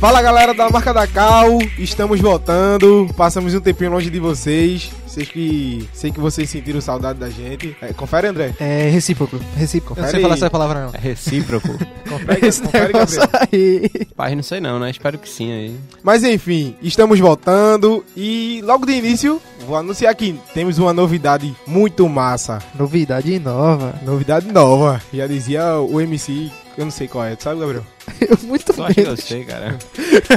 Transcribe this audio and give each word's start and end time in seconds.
Fala 0.00 0.22
galera 0.22 0.54
da 0.54 0.70
marca 0.70 0.94
da 0.94 1.06
Cal, 1.06 1.58
estamos 1.78 2.20
voltando. 2.20 3.10
Passamos 3.14 3.54
um 3.54 3.60
tempinho 3.60 3.90
longe 3.90 4.08
de 4.08 4.18
vocês. 4.18 4.90
Sei 5.06 5.26
que, 5.26 5.86
sei 5.92 6.10
que 6.10 6.18
vocês 6.18 6.48
sentiram 6.48 6.80
saudade 6.80 7.18
da 7.18 7.28
gente. 7.28 7.76
É, 7.82 7.92
confere, 7.92 8.28
André. 8.28 8.54
É 8.58 8.88
recíproco. 8.88 9.38
Recíproco. 9.56 10.00
Confere 10.00 10.06
eu 10.06 10.06
não 10.06 10.10
sei 10.12 10.22
falar 10.22 10.34
essa 10.36 10.50
palavra, 10.50 10.86
não. 10.86 10.94
É 10.94 10.98
recíproco. 10.98 11.68
Confere, 12.08 12.46
Esse 12.46 12.62
confere 12.62 12.92
Gabriel. 12.92 13.28
aí. 13.52 13.90
Pai, 14.16 14.34
não 14.34 14.42
sei 14.42 14.58
não, 14.60 14.80
né? 14.80 14.90
Espero 14.90 15.16
que 15.18 15.28
sim 15.28 15.52
aí. 15.52 15.76
Mas 16.02 16.24
enfim, 16.24 16.74
estamos 16.82 17.20
voltando 17.20 18.04
e 18.16 18.60
logo 18.64 18.84
de 18.86 18.92
início 18.92 19.40
vou 19.70 19.78
anunciar 19.78 20.12
que 20.16 20.36
temos 20.52 20.78
uma 20.78 20.92
novidade 20.92 21.54
muito 21.64 22.08
massa. 22.08 22.58
Novidade 22.74 23.38
nova. 23.38 23.94
Novidade 24.02 24.50
nova. 24.50 25.00
Já 25.14 25.28
dizia 25.28 25.76
o 25.76 26.00
MC, 26.00 26.50
eu 26.76 26.84
não 26.84 26.90
sei 26.90 27.06
qual 27.06 27.24
é, 27.24 27.36
tu 27.36 27.44
sabe, 27.44 27.60
Gabriel? 27.60 27.84
Eu 28.20 28.36
muito 28.42 28.74
Só 28.74 28.88
que 28.88 29.00
eu 29.00 29.16
sei, 29.16 29.44
cara. 29.44 29.78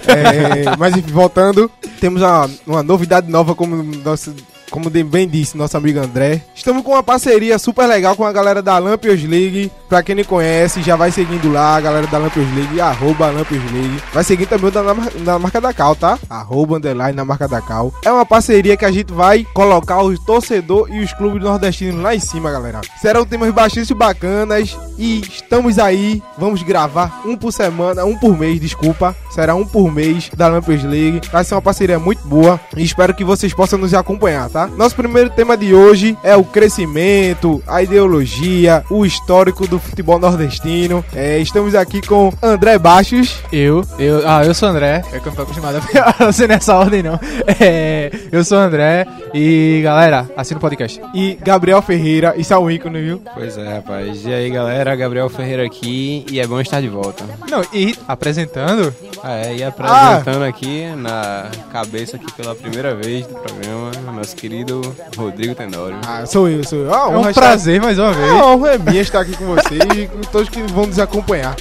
É, 0.08 0.78
mas 0.78 0.95
enfim, 0.95 1.12
voltando, 1.12 1.70
temos 2.00 2.22
uma, 2.22 2.50
uma 2.66 2.84
novidade 2.84 3.30
nova, 3.30 3.56
como 3.56 3.75
nosso. 3.84 4.34
Como 4.74 4.90
bem 4.90 5.28
disse 5.28 5.56
nosso 5.56 5.78
amigo 5.78 6.00
André, 6.00 6.42
estamos 6.56 6.82
com 6.82 6.94
uma 6.94 7.04
parceria 7.04 7.59
super 7.59 7.86
legal 7.86 8.16
com 8.16 8.25
a 8.25 8.34
galera 8.34 8.59
da 8.59 8.80
Lampions 8.80 9.24
League. 9.24 9.72
Pra 9.88 10.02
quem 10.02 10.16
não 10.16 10.24
conhece, 10.24 10.81
já 10.81 10.96
vai 10.96 11.12
seguindo 11.12 11.52
lá, 11.52 11.75
a 11.75 11.80
galera 11.80 12.08
da 12.08 12.18
Lampions 12.18 12.52
League, 12.56 12.81
arroba 12.81 13.30
Lampions 13.30 13.72
League. 13.72 14.02
Vai 14.12 14.24
seguir 14.24 14.47
também 14.47 14.70
o 14.70 14.72
da, 14.72 14.81
na 15.24 15.38
marca 15.38 15.62
da 15.62 15.72
Cal, 15.72 15.96
tá? 15.96 16.18
Arroba 16.28 16.78
underline 16.78 17.16
na 17.16 17.24
marca 17.24 17.47
da 17.47 17.62
Cal. 17.62 17.94
É 18.03 18.12
uma 18.12 18.25
parceria 18.25 18.75
que 18.75 18.84
a 18.84 18.92
gente 18.92 19.14
vai 19.14 19.46
colocar 19.53 20.02
os 20.02 20.18
torcedores 20.25 20.96
e 20.96 21.02
os 21.02 21.14
clubes 21.14 21.44
nordestinos 21.44 22.02
lá 22.02 22.16
em 22.16 22.20
cima, 22.20 22.50
galera. 22.50 22.81
Serão 23.00 23.28
temas 23.28 23.53
bastante 23.53 23.94
bacanas 23.94 24.76
e 24.97 25.20
estamos 25.20 25.78
aí. 25.78 26.20
Vamos 26.36 26.64
gravar 26.64 27.22
um 27.28 27.38
por 27.38 27.52
semana, 27.52 28.03
um 28.06 28.18
por 28.18 28.36
mês, 28.36 28.59
desculpa. 28.59 29.16
Será 29.30 29.53
um 29.53 29.68
por 29.68 29.94
mês 29.94 30.31
da 30.36 30.47
Lampions 30.47 30.84
League. 30.84 31.22
Vai 31.31 31.44
ser 31.44 31.53
uma 31.53 31.62
parceria 31.62 32.00
muito 32.00 32.28
boa 32.28 32.59
e 32.76 32.84
espero 32.84 33.14
que 33.14 33.24
vocês 33.24 33.53
possam 33.53 33.78
nos 33.78 33.94
acompanhar, 33.94 34.50
tá? 34.50 34.62
Nosso 34.68 34.96
primeiro 34.96 35.29
tema 35.29 35.56
de 35.57 35.74
hoje 35.74 36.18
é 36.24 36.35
o 36.35 36.44
crescimento, 36.44 37.62
a 37.68 37.81
ideologia, 37.81 38.84
o 38.90 39.06
histórico 39.06 39.68
do 39.68 39.79
futebol 39.79 40.19
nordestino. 40.19 41.03
É, 41.13 41.40
estamos 41.40 41.75
aqui 41.75 42.01
com 42.01 42.31
André 42.41 42.78
Baixos. 42.78 43.38
Eu, 43.52 43.84
eu, 44.00 44.22
ah, 44.28 44.44
eu 44.46 44.53
sou 44.53 44.69
o 44.69 44.72
André. 44.72 45.03
É 45.12 45.19
que 45.19 45.28
eu 45.28 45.31
não 45.31 45.35
tô 45.35 45.41
acostumado 45.44 45.81
a 46.19 46.31
ser 46.34 46.47
nessa 46.47 46.75
ordem, 46.78 47.03
não. 47.03 47.19
É, 47.59 48.12
eu 48.31 48.44
sou 48.44 48.57
o 48.57 48.62
André 48.62 49.06
e, 49.34 49.81
galera, 49.84 50.29
assina 50.35 50.57
o 50.57 50.62
podcast. 50.62 51.02
E 51.13 51.38
Gabriel 51.44 51.81
Ferreira, 51.81 52.34
isso 52.38 52.53
é 52.53 52.57
um 52.57 52.69
ícone, 52.69 53.02
viu? 53.02 53.22
Pois 53.34 53.57
é, 53.57 53.75
rapaz. 53.75 54.25
E 54.25 54.34
aí, 54.34 54.50
galera? 54.50 54.96
Gabriel 54.96 55.29
Ferreira 55.29 55.66
aqui 55.66 56.25
e 56.31 56.40
é 56.40 56.47
bom 56.47 56.59
estar 56.59 56.81
de 56.81 56.90
volta. 56.90 57.23
Não, 57.50 57.62
e 57.73 57.96
apresentando, 58.07 58.94
Ah, 59.23 59.38
é, 59.38 59.56
e 59.56 59.63
apresentando 59.63 60.44
aqui 60.44 60.85
na 60.97 61.50
cabeça 61.72 62.16
aqui 62.18 62.31
pela 62.34 62.56
primeira 62.56 62.94
vez 62.96 63.25
do 63.25 63.34
programa, 63.35 63.91
nosso 64.13 64.35
querido 64.48 64.81
Rodrigo 65.16 65.56
Tenório. 65.56 65.96
Ah, 66.06 66.26
sou 66.26 66.50
eu, 66.50 66.62
sou 66.66 66.80
eu. 66.80 66.94
Ah, 66.94 67.09
é 67.09 67.18
um 67.18 67.30
estar- 67.30 67.34
prazer 67.42 67.81
mais 67.81 67.98
uma 67.98 68.09
É 68.09 68.14
vez. 68.14 68.31
uma 68.34 68.48
honra 68.48 68.70
é 68.74 68.78
minha 68.78 69.02
estar 69.02 69.22
aqui 69.22 69.38
com 69.38 69.46
vocês 69.46 69.80
e 69.96 70.06
com 70.08 70.20
todos 70.20 70.50
que 70.50 70.62
vão 70.64 70.86
nos 70.86 71.00
acompanhar. 71.00 71.56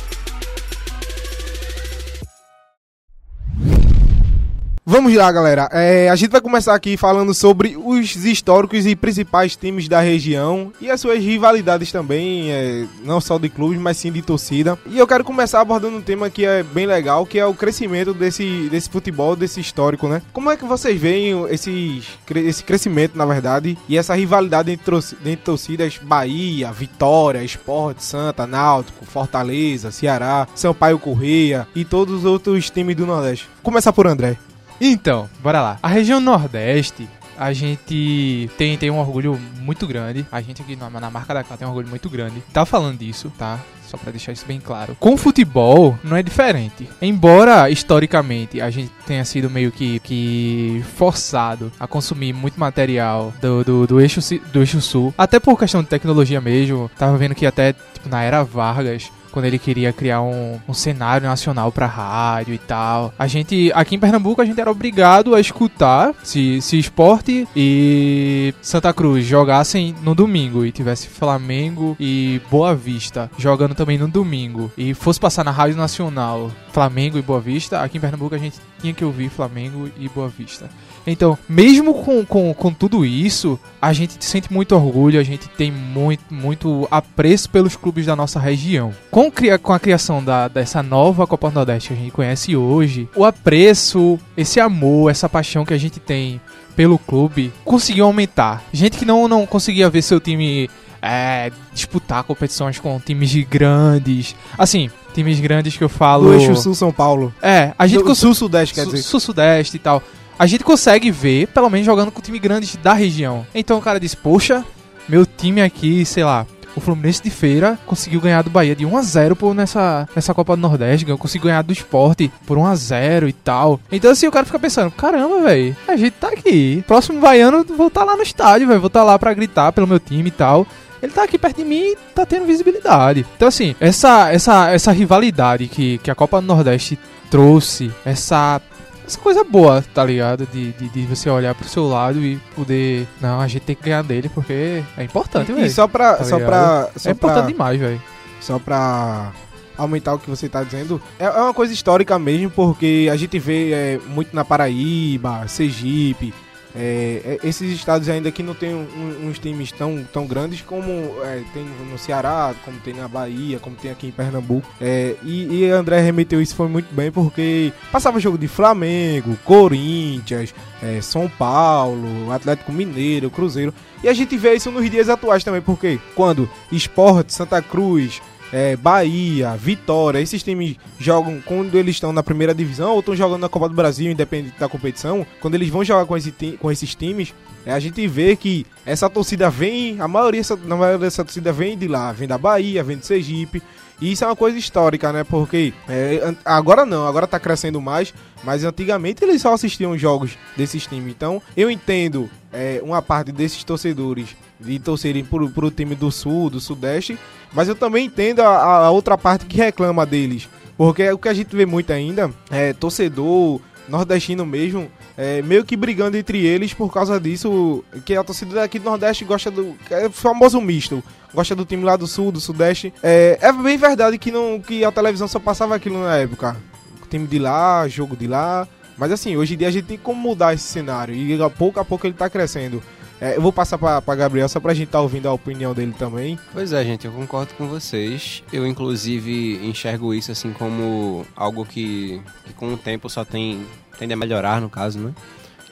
Vamos 4.93 5.15
lá, 5.15 5.33
galera. 5.33 5.71
É, 5.73 6.11
a 6.11 6.17
gente 6.17 6.33
vai 6.33 6.41
começar 6.43 6.75
aqui 6.75 6.99
falando 6.99 7.33
sobre 7.33 7.79
os 7.83 8.15
históricos 8.15 8.85
e 8.85 8.95
principais 8.95 9.57
times 9.57 9.89
da 9.89 10.03
região 10.03 10.71
e 10.79 10.91
as 10.91 11.01
suas 11.01 11.19
rivalidades 11.19 11.91
também, 11.91 12.53
é, 12.53 12.85
não 13.03 13.19
só 13.19 13.39
de 13.39 13.49
clubes, 13.49 13.79
mas 13.81 13.97
sim 13.97 14.13
de 14.13 14.21
torcida. 14.21 14.79
E 14.85 14.99
eu 14.99 15.07
quero 15.07 15.25
começar 15.25 15.63
abordando 15.63 15.97
um 15.97 16.03
tema 16.03 16.29
que 16.29 16.45
é 16.45 16.63
bem 16.63 16.85
legal, 16.85 17.25
que 17.25 17.39
é 17.39 17.47
o 17.47 17.55
crescimento 17.55 18.13
desse, 18.13 18.69
desse 18.71 18.91
futebol, 18.91 19.35
desse 19.35 19.61
histórico, 19.61 20.07
né? 20.09 20.21
Como 20.31 20.51
é 20.51 20.59
que 20.59 20.65
vocês 20.67 21.01
veem 21.01 21.43
esses, 21.49 22.05
cre- 22.27 22.47
esse 22.47 22.63
crescimento, 22.63 23.17
na 23.17 23.25
verdade, 23.25 23.79
e 23.89 23.97
essa 23.97 24.15
rivalidade 24.15 24.71
entre 24.71 25.37
torcidas 25.37 25.99
Bahia, 26.03 26.71
Vitória, 26.71 27.43
Esporte, 27.43 28.05
Santa, 28.05 28.47
Náutico, 28.47 29.07
Fortaleza, 29.07 29.91
Ceará, 29.91 30.47
Sampaio 30.55 30.99
Correia 30.99 31.67
e 31.75 31.83
todos 31.83 32.15
os 32.17 32.25
outros 32.27 32.69
times 32.69 32.95
do 32.95 33.07
Nordeste? 33.07 33.49
Começar 33.63 33.95
por 33.95 34.07
André. 34.07 34.37
Então, 34.81 35.29
bora 35.43 35.61
lá. 35.61 35.79
A 35.83 35.89
região 35.89 36.21
Nordeste, 36.21 37.09
a 37.37 37.53
gente 37.53 38.51
tem, 38.57 38.77
tem 38.77 38.91
um 38.91 38.99
orgulho 38.99 39.39
muito 39.61 39.87
grande. 39.87 40.27
A 40.31 40.41
gente 40.41 40.63
aqui 40.63 40.77
na, 40.77 40.89
na 40.89 41.11
marca 41.11 41.35
da 41.35 41.43
Cá 41.43 41.57
tem 41.57 41.67
um 41.67 41.71
orgulho 41.71 41.89
muito 41.89 42.09
grande. 42.09 42.43
Tá 42.53 42.65
falando 42.65 42.99
disso, 42.99 43.33
tá? 43.39 43.59
Só 43.87 43.97
pra 43.99 44.11
deixar 44.11 44.33
isso 44.33 44.47
bem 44.47 44.59
claro. 44.59 44.97
Com 44.99 45.17
futebol, 45.17 45.99
não 46.03 46.17
é 46.17 46.23
diferente. 46.23 46.89
Embora, 47.01 47.69
historicamente, 47.69 48.61
a 48.61 48.71
gente 48.71 48.91
tenha 49.07 49.25
sido 49.25 49.51
meio 49.51 49.71
que, 49.71 49.99
que 50.01 50.83
forçado 50.97 51.71
a 51.79 51.87
consumir 51.87 52.33
muito 52.33 52.59
material 52.59 53.35
do, 53.41 53.65
do, 53.65 53.87
do, 53.87 54.01
eixo, 54.01 54.21
do 54.53 54.61
eixo 54.61 54.81
sul, 54.81 55.13
até 55.19 55.39
por 55.39 55.59
questão 55.59 55.83
de 55.83 55.89
tecnologia 55.89 56.41
mesmo, 56.41 56.91
tava 56.97 57.19
vendo 57.19 57.35
que 57.35 57.45
até 57.45 57.73
tipo, 57.73 58.09
na 58.09 58.23
era 58.23 58.43
Vargas, 58.43 59.11
quando 59.33 59.47
ele 59.47 59.59
queria 59.59 59.93
criar 59.93 60.23
um, 60.23 60.61
um 60.69 60.75
cenário 60.75 61.27
nacional 61.27 61.73
pra 61.73 61.87
rádio 61.87 62.55
e 62.55 62.59
tal. 62.59 63.13
A 63.19 63.27
gente, 63.27 63.73
aqui 63.75 63.97
em 63.97 63.99
Pernambuco, 63.99 64.41
a 64.41 64.45
gente 64.45 64.61
era 64.61 64.71
obrigado 64.71 65.35
a 65.35 65.41
escutar 65.41 66.15
se, 66.23 66.61
se 66.61 66.79
esporte 66.79 67.49
e 67.57 68.55
Santa 68.61 68.93
Cruz 68.93 69.25
jogassem 69.25 69.95
no 70.03 70.15
domingo 70.15 70.65
e 70.65 70.71
tivesse 70.71 71.09
Flamengo 71.09 71.97
e 71.99 72.41
Boa 72.51 72.75
Vista 72.75 73.31
jogando 73.39 73.75
também 73.75 73.99
no 73.99 74.09
domingo 74.09 74.71
e 74.77 74.95
fosse 74.95 75.19
passar 75.19 75.45
na 75.45 75.51
Rádio 75.51 75.77
Nacional 75.77 76.51
Flamengo 76.73 77.19
e 77.19 77.23
Boa 77.23 77.41
Vista, 77.41 77.81
aqui 77.81 77.99
em 77.99 78.01
Pernambuco 78.01 78.35
a 78.35 78.39
gente 78.39 78.59
tinha 78.81 78.95
que 78.95 79.05
ouvir 79.05 79.29
Flamengo 79.29 79.91
e 79.99 80.09
Boa 80.09 80.29
Vista. 80.29 80.69
Então, 81.07 81.37
mesmo 81.49 81.95
com, 81.95 82.25
com, 82.25 82.55
com 82.55 82.73
tudo 82.73 83.05
isso, 83.05 83.59
a 83.81 83.93
gente 83.93 84.25
sente 84.25 84.53
muito 84.53 84.75
orgulho, 84.75 85.19
a 85.19 85.23
gente 85.25 85.49
tem 85.49 85.71
muito, 85.71 86.23
muito 86.33 86.87
apreço 86.91 87.51
pelos 87.51 87.75
clubes 87.77 88.07
da 88.07 88.15
nossa 88.15 88.39
região. 88.39 88.93
Com, 89.11 89.31
com 89.63 89.73
a 89.73 89.81
criação 89.81 90.23
da, 90.23 90.47
dessa 90.49 90.83
nova 90.83 91.27
Copa 91.27 91.49
do 91.51 91.55
Nordeste 91.55 91.89
que 91.89 91.95
a 91.95 91.97
gente 91.97 92.11
conhece 92.13 92.57
hoje, 92.57 93.09
o 93.17 93.25
apreço, 93.25 94.19
esse 94.37 94.61
amor, 94.61 95.11
essa 95.11 95.29
paixão 95.29 95.65
que 95.65 95.75
a 95.75 95.79
gente 95.79 95.99
tem 95.99 96.41
pelo 96.77 96.99
clube 96.99 97.53
conseguiu 97.65 98.05
aumentar. 98.07 98.63
Gente 98.73 98.97
que 98.97 99.05
não, 99.05 99.27
não 99.29 99.45
conseguia 99.47 99.91
ver 99.91 100.03
seu 100.03 100.21
time 100.21 100.71
é, 101.03 101.51
disputar 101.75 102.23
competições 102.25 102.79
com 102.79 102.99
times 103.01 103.35
grandes. 103.45 104.35
Assim, 104.57 104.89
times 105.13 105.39
grandes 105.41 105.77
que 105.77 105.85
eu 105.85 105.89
falo. 105.89 106.27
Do 106.27 106.35
Eixo 106.35 106.55
Sul 106.57 106.75
São 106.75 106.93
Paulo. 106.93 107.35
É, 107.43 107.73
a 107.79 107.87
gente 107.87 107.99
Do 107.99 108.05
cons- 108.05 108.19
Sul-Sudeste, 108.19 108.75
quer 108.75 108.87
dizer. 108.87 109.03
Sul-Sudeste 109.03 109.77
e 109.77 109.81
tal. 109.81 110.03
A 110.43 110.47
gente 110.47 110.65
consegue 110.65 111.09
ver, 111.09 111.47
pelo 111.47 111.71
menos 111.71 111.87
jogando 111.87 112.11
com 112.11 112.21
time 112.21 112.37
grandes 112.37 112.75
da 112.75 112.93
região. 112.93 113.47
Então 113.55 113.79
o 113.79 113.81
cara 113.81 114.01
diz, 114.01 114.13
poxa, 114.13 114.65
meu 115.09 115.25
time 115.25 115.63
aqui, 115.63 116.05
sei 116.05 116.25
lá, 116.25 116.45
o 116.75 116.81
Fluminense 116.81 117.23
de 117.23 117.31
Feira 117.31 117.79
conseguiu 117.87 118.21
ganhar 118.21 118.43
do 118.43 118.51
Bahia 118.51 118.75
de 118.75 118.85
1 118.85 118.97
a 118.97 119.03
0 119.03 119.37
por 119.37 119.55
nessa, 119.55 120.09
nessa 120.17 120.35
Copa 120.35 120.57
do 120.57 120.61
Nordeste, 120.61 121.07
conseguiu 121.17 121.47
ganhar 121.47 121.63
do 121.63 121.73
Esporte 121.73 122.29
por 122.45 122.59
1 122.59 122.67
a 122.67 122.75
0 122.75 123.29
e 123.29 123.33
tal. 123.33 123.79
Então 123.93 124.11
assim, 124.11 124.27
o 124.27 124.33
cara 124.33 124.45
fica 124.45 124.59
pensando, 124.59 124.91
caramba, 124.91 125.43
velho, 125.43 125.77
a 125.87 125.95
gente 125.95 126.15
tá 126.15 126.31
aqui. 126.31 126.83
Próximo 126.89 127.21
baiano, 127.21 127.63
vou 127.63 127.87
estar 127.87 128.03
lá 128.03 128.17
no 128.17 128.23
estádio, 128.25 128.67
velho, 128.67 128.81
vou 128.81 128.89
estar 128.89 129.05
lá 129.05 129.17
pra 129.21 129.33
gritar 129.35 129.71
pelo 129.71 129.87
meu 129.87 130.01
time 130.01 130.27
e 130.27 130.33
tal. 130.33 130.67
Ele 131.01 131.13
tá 131.13 131.23
aqui 131.23 131.39
perto 131.39 131.59
de 131.59 131.65
mim 131.65 131.93
e 131.93 131.97
tá 132.17 132.27
tendo 132.27 132.47
visibilidade. 132.47 133.25
Então, 133.37 133.47
assim, 133.47 133.77
essa, 133.79 134.33
essa, 134.33 134.73
essa 134.73 134.91
rivalidade 134.91 135.69
que, 135.69 135.99
que 135.99 136.11
a 136.11 136.17
Copa 136.17 136.41
do 136.41 136.49
Nordeste 136.49 136.99
trouxe, 137.31 137.91
essa, 138.05 138.61
essa 139.07 139.19
coisa 139.19 139.43
boa, 139.45 139.83
tá 139.95 140.05
ligado? 140.05 140.47
De, 140.47 140.73
de, 140.73 140.89
de 140.89 141.03
você 141.07 141.29
olhar 141.31 141.55
pro 141.55 141.69
seu 141.69 141.87
lado 141.89 142.19
e 142.21 142.37
poder. 142.55 143.07
Não, 143.21 143.41
a 143.41 143.49
gente 143.49 143.63
tem 143.63 143.77
que 143.77 143.83
ganhar 143.85 144.03
dele 144.03 144.29
porque 144.29 144.83
é 144.97 145.03
importante, 145.05 145.51
E 145.51 145.55
velho. 145.55 145.71
só 145.71 145.87
pra. 145.89 146.15
Tá 146.17 146.25
só 146.25 146.39
pra. 146.39 146.89
Só 146.97 147.09
É 147.09 147.13
importante 147.13 147.43
pra, 147.43 147.51
demais, 147.53 147.81
velho. 147.81 148.03
só 148.41 148.59
pra 148.59 149.33
aumentar 149.77 150.15
o 150.15 150.19
que 150.19 150.29
você 150.31 150.49
tá 150.49 150.63
dizendo, 150.63 151.01
é, 151.19 151.25
é 151.25 151.31
uma 151.31 151.55
coisa 151.55 151.73
histórica 151.73 152.17
mesmo, 152.19 152.51
porque 152.51 153.09
a 153.11 153.17
gente 153.17 153.39
vê 153.39 153.73
é, 153.73 154.01
muito 154.07 154.37
na 154.37 154.45
Paraíba, 154.45 155.49
Sergipe, 155.49 156.33
é, 156.75 157.39
é, 157.43 157.49
esses 157.49 157.73
estados 157.73 158.09
ainda 158.09 158.31
que 158.31 158.43
não 158.43 158.55
tem 158.55 158.75
um- 158.75 159.29
uns 159.29 159.39
times 159.39 159.71
tão, 159.73 160.05
tão 160.13 160.27
grandes 160.27 160.61
como 160.63 160.91
é, 161.25 161.43
tem 161.53 161.65
no 161.91 161.99
Ceará, 161.99 162.55
como 162.65 162.79
tem 162.81 162.95
na 162.95 163.07
Bahia, 163.09 163.59
como 163.59 163.77
tem 163.77 163.91
aqui 163.91 164.07
em 164.07 164.11
Pernambuco. 164.11 164.67
É, 164.81 165.15
e, 165.23 165.61
e 165.65 165.71
André 165.71 166.01
remeteu 166.01 166.41
isso 166.41 166.55
foi 166.55 166.69
muito 166.69 166.93
bem 166.95 167.11
porque 167.11 167.73
passava 167.91 168.19
jogo 168.21 168.39
de 168.39 168.49
Flamengo, 168.49 169.37
Corinthians, 169.45 170.55
é, 170.83 171.01
São 171.01 171.29
Paulo, 171.29 172.31
Atlético 172.33 172.73
Mineiro, 172.73 173.31
Cruzeiro. 173.31 173.73
E 174.03 174.09
a 174.09 174.13
gente 174.13 174.37
vê 174.37 174.55
isso 174.55 174.71
nos 174.71 174.91
dias 174.91 175.09
atuais 175.09 175.45
também, 175.45 175.61
porque 175.61 175.99
quando 176.17 176.49
Esporte, 176.73 177.33
Santa 177.33 177.63
Cruz, 177.63 178.21
é, 178.53 178.77
Bahia, 178.77 179.57
Vitória, 179.57 180.21
esses 180.21 180.43
times 180.43 180.77
jogam 180.99 181.41
quando 181.45 181.77
eles 181.77 181.97
estão 181.97 182.13
na 182.13 182.23
primeira 182.23 182.55
divisão 182.55 182.93
ou 182.93 183.01
estão 183.01 183.17
jogando 183.17 183.41
na 183.41 183.49
Copa 183.49 183.69
do 183.69 183.75
Brasil, 183.75 184.13
independente 184.13 184.59
da 184.59 184.69
competição, 184.69 185.27
quando 185.41 185.55
eles 185.55 185.71
vão 185.71 185.83
jogar 185.83 186.05
com, 186.05 186.17
esse 186.17 186.33
com 186.61 186.71
esses 186.71 186.95
times, 186.95 187.35
é, 187.65 187.73
a 187.73 187.81
gente 187.81 188.07
vê 188.07 188.37
que 188.37 188.67
essa 188.85 189.09
torcida 189.09 189.49
vem, 189.49 190.01
a 190.01 190.09
maioria, 190.09 190.43
na 190.65 190.77
maioria 190.77 190.99
dessa 190.99 191.25
torcida 191.25 191.53
vem 191.53 191.79
de 191.79 191.89
lá, 191.89 192.13
vem 192.13 192.29
da 192.29 192.37
Bahia, 192.37 192.83
vem 192.85 192.99
do 192.99 193.07
Sergipe. 193.07 193.63
E 194.01 194.11
isso 194.11 194.25
é 194.25 194.27
uma 194.27 194.35
coisa 194.35 194.59
histórica, 194.59 195.13
né? 195.13 195.23
Porque 195.23 195.73
é, 195.89 196.35
agora 196.45 196.85
não, 196.85 197.07
agora 197.07 197.25
tá 197.25 197.39
crescendo 197.39 197.81
mais, 197.81 198.13
mas 198.43 198.65
antigamente 198.65 199.23
eles 199.23 199.41
só 199.41 199.55
assistiam 199.55 199.97
jogos 199.97 200.37
desses 200.57 200.87
times. 200.89 201.13
Então 201.13 201.41
eu 201.57 201.71
entendo 201.71 202.29
é, 202.53 202.81
uma 202.83 203.01
parte 203.01 203.31
desses 203.31 203.63
torcedores 203.63 204.35
de 204.65 204.79
torcerem 204.79 205.25
pro, 205.25 205.51
pro 205.51 205.71
time 205.71 205.95
do 205.95 206.11
sul, 206.11 206.49
do 206.49 206.61
sudeste, 206.61 207.19
mas 207.53 207.69
eu 207.69 207.75
também 207.75 208.07
entendo 208.07 208.41
a, 208.41 208.87
a 208.87 208.91
outra 208.91 209.19
parte 209.19 209.47
que 209.47 209.57
reclama 209.57 210.07
deles. 210.07 210.49
Porque 210.77 211.11
o 211.11 211.19
que 211.19 211.29
a 211.29 211.35
gente 211.35 211.55
vê 211.55 211.67
muito 211.67 211.93
ainda 211.93 212.31
é 212.51 212.73
torcedor 212.73 213.61
nordestino 213.89 214.47
mesmo, 214.47 214.91
é, 215.17 215.43
meio 215.43 215.65
que 215.65 215.77
brigando 215.77 216.17
entre 216.17 216.45
eles 216.45 216.73
por 216.73 216.93
causa 216.93 217.21
disso, 217.21 217.85
que 218.05 218.15
a 218.15 218.25
torcida 218.25 218.55
daqui 218.55 218.79
do 218.79 218.85
Nordeste 218.85 219.25
gosta 219.25 219.51
do 219.51 219.77
é 219.91 220.09
famoso 220.09 220.61
misto, 220.61 221.03
gosta 221.35 221.55
do 221.55 221.65
time 221.65 221.85
lá 221.85 221.97
do 221.97 222.07
Sul, 222.07 222.33
do 222.33 222.41
Sudeste. 222.41 222.93
É, 223.03 223.39
é 223.41 223.53
bem 223.53 223.77
verdade 223.77 224.19
que, 224.19 224.31
não, 224.31 224.61
que 224.61 224.85
a 224.85 224.93
televisão 224.93 225.29
só 225.29 225.39
passava 225.39 225.75
aquilo 225.75 226.03
na 226.03 226.17
época. 226.17 226.57
O 227.03 227.07
time 227.07 227.27
de 227.27 227.39
lá, 227.39 227.87
jogo 227.89 228.17
de 228.17 228.27
lá. 228.27 228.67
Mas 228.97 229.11
assim, 229.11 229.37
hoje 229.37 229.55
em 229.55 229.57
dia 229.57 229.69
a 229.69 229.71
gente 229.71 229.87
tem 229.87 229.99
como 229.99 230.21
mudar 230.21 230.55
esse 230.55 230.65
cenário 230.65 231.15
e 231.15 231.39
pouco 231.51 231.81
a 231.81 231.85
pouco 231.85 232.07
ele 232.07 232.15
tá 232.15 232.31
crescendo. 232.31 232.83
É, 233.23 233.37
eu 233.37 233.41
vou 233.41 233.53
passar 233.53 233.79
pra 233.79 234.15
Gabriel 234.17 234.49
só 234.49 234.59
pra 234.59 234.75
gente 234.75 234.89
estar 234.89 234.99
tá 234.99 235.03
ouvindo 235.03 235.29
a 235.29 235.33
opinião 235.33 235.73
dele 235.73 235.95
também. 235.97 236.37
Pois 236.53 236.73
é, 236.73 236.83
gente, 236.83 237.07
eu 237.07 237.13
concordo 237.13 237.55
com 237.55 237.69
vocês. 237.69 238.43
Eu, 238.53 238.67
inclusive, 238.67 239.65
enxergo 239.65 240.13
isso 240.13 240.33
assim 240.33 240.53
como 240.53 241.25
algo 241.37 241.65
que, 241.65 242.21
que 242.45 242.53
com 242.55 242.75
o 242.75 242.77
tempo 242.77 243.09
só 243.09 243.25
tem, 243.25 243.65
tende 243.97 244.13
a 244.13 244.17
melhorar, 244.17 244.61
no 244.61 244.69
caso, 244.69 244.99
né? 244.99 245.15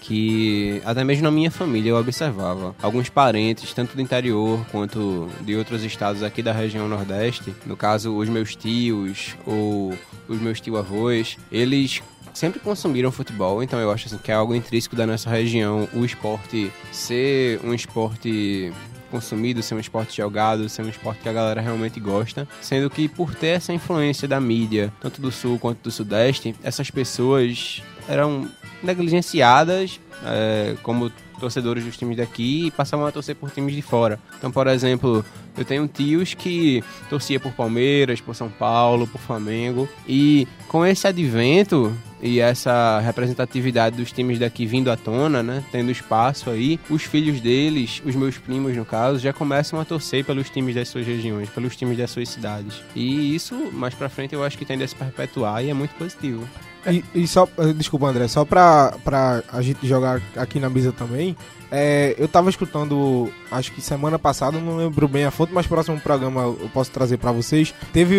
que 0.00 0.80
até 0.84 1.04
mesmo 1.04 1.24
na 1.24 1.30
minha 1.30 1.50
família 1.50 1.90
eu 1.90 1.96
observava 1.96 2.74
alguns 2.82 3.10
parentes, 3.10 3.74
tanto 3.74 3.94
do 3.94 4.00
interior 4.00 4.64
quanto 4.72 5.28
de 5.42 5.54
outros 5.54 5.84
estados 5.84 6.22
aqui 6.22 6.42
da 6.42 6.52
região 6.52 6.88
Nordeste, 6.88 7.54
no 7.66 7.76
caso 7.76 8.16
os 8.16 8.28
meus 8.28 8.56
tios 8.56 9.36
ou 9.46 9.94
os 10.26 10.40
meus 10.40 10.58
tio-avós, 10.60 11.36
eles 11.52 12.02
sempre 12.32 12.60
consumiram 12.60 13.10
futebol, 13.10 13.62
então 13.62 13.78
eu 13.78 13.90
acho 13.90 14.06
assim, 14.06 14.18
que 14.18 14.30
é 14.30 14.34
algo 14.34 14.54
intrínseco 14.54 14.96
da 14.96 15.06
nossa 15.06 15.28
região 15.28 15.88
o 15.92 16.04
esporte 16.04 16.72
ser 16.92 17.60
um 17.64 17.74
esporte 17.74 18.72
consumido, 19.10 19.62
ser 19.62 19.74
um 19.74 19.80
esporte 19.80 20.16
jogado, 20.16 20.68
ser 20.68 20.82
um 20.82 20.88
esporte 20.88 21.20
que 21.20 21.28
a 21.28 21.32
galera 21.32 21.60
realmente 21.60 21.98
gosta. 21.98 22.46
Sendo 22.60 22.88
que 22.88 23.08
por 23.08 23.34
ter 23.34 23.48
essa 23.48 23.72
influência 23.72 24.28
da 24.28 24.40
mídia, 24.40 24.92
tanto 25.00 25.20
do 25.20 25.32
sul 25.32 25.58
quanto 25.58 25.82
do 25.82 25.90
sudeste, 25.90 26.54
essas 26.62 26.90
pessoas 26.90 27.82
eram 28.08 28.48
negligenciadas 28.82 30.00
é, 30.24 30.76
como 30.82 31.10
torcedores 31.40 31.84
dos 31.84 31.96
times 31.96 32.16
daqui 32.16 32.66
e 32.66 32.70
passavam 32.70 33.06
a 33.06 33.12
torcer 33.12 33.34
por 33.34 33.50
times 33.50 33.74
de 33.74 33.82
fora. 33.82 34.20
Então, 34.38 34.52
por 34.52 34.66
exemplo, 34.66 35.24
eu 35.56 35.64
tenho 35.64 35.88
tios 35.88 36.34
que 36.34 36.84
torcia 37.08 37.40
por 37.40 37.52
Palmeiras, 37.52 38.20
por 38.20 38.34
São 38.34 38.48
Paulo, 38.48 39.06
por 39.06 39.20
Flamengo 39.20 39.88
e 40.06 40.46
com 40.68 40.86
esse 40.86 41.06
advento 41.06 41.92
e 42.22 42.38
essa 42.38 43.00
representatividade 43.00 43.96
dos 43.96 44.12
times 44.12 44.38
daqui 44.38 44.66
vindo 44.66 44.90
à 44.90 44.96
tona, 44.96 45.42
né, 45.42 45.64
tendo 45.72 45.90
espaço 45.90 46.50
aí, 46.50 46.78
os 46.90 47.02
filhos 47.02 47.40
deles, 47.40 48.02
os 48.04 48.14
meus 48.14 48.36
primos 48.36 48.76
no 48.76 48.84
caso, 48.84 49.18
já 49.18 49.32
começam 49.32 49.80
a 49.80 49.84
torcer 49.84 50.24
pelos 50.24 50.50
times 50.50 50.74
das 50.74 50.88
suas 50.88 51.06
regiões, 51.06 51.48
pelos 51.48 51.76
times 51.76 51.96
das 51.96 52.10
suas 52.10 52.28
cidades. 52.28 52.82
E 52.94 53.34
isso, 53.34 53.54
mais 53.72 53.94
pra 53.94 54.08
frente, 54.08 54.34
eu 54.34 54.44
acho 54.44 54.58
que 54.58 54.64
tende 54.64 54.84
a 54.84 54.88
se 54.88 54.94
perpetuar 54.94 55.64
e 55.64 55.70
é 55.70 55.74
muito 55.74 55.94
positivo. 55.94 56.46
E, 56.86 57.04
e 57.14 57.26
só, 57.26 57.48
eh, 57.58 57.72
desculpa 57.72 58.06
André, 58.06 58.26
só 58.28 58.44
pra, 58.44 58.94
pra 59.04 59.42
a 59.52 59.60
gente 59.60 59.86
jogar 59.86 60.20
aqui 60.36 60.58
na 60.58 60.70
mesa 60.70 60.92
também, 60.92 61.36
é, 61.70 62.16
eu 62.18 62.26
tava 62.26 62.50
escutando, 62.50 63.30
acho 63.50 63.70
que 63.72 63.80
semana 63.80 64.18
passada, 64.18 64.58
não 64.58 64.76
lembro 64.76 65.06
bem 65.06 65.24
a 65.24 65.30
fonte, 65.30 65.52
mas 65.52 65.66
próximo 65.66 66.00
programa 66.00 66.42
eu 66.42 66.70
posso 66.74 66.90
trazer 66.90 67.16
para 67.16 67.30
vocês. 67.30 67.72
Teve, 67.92 68.18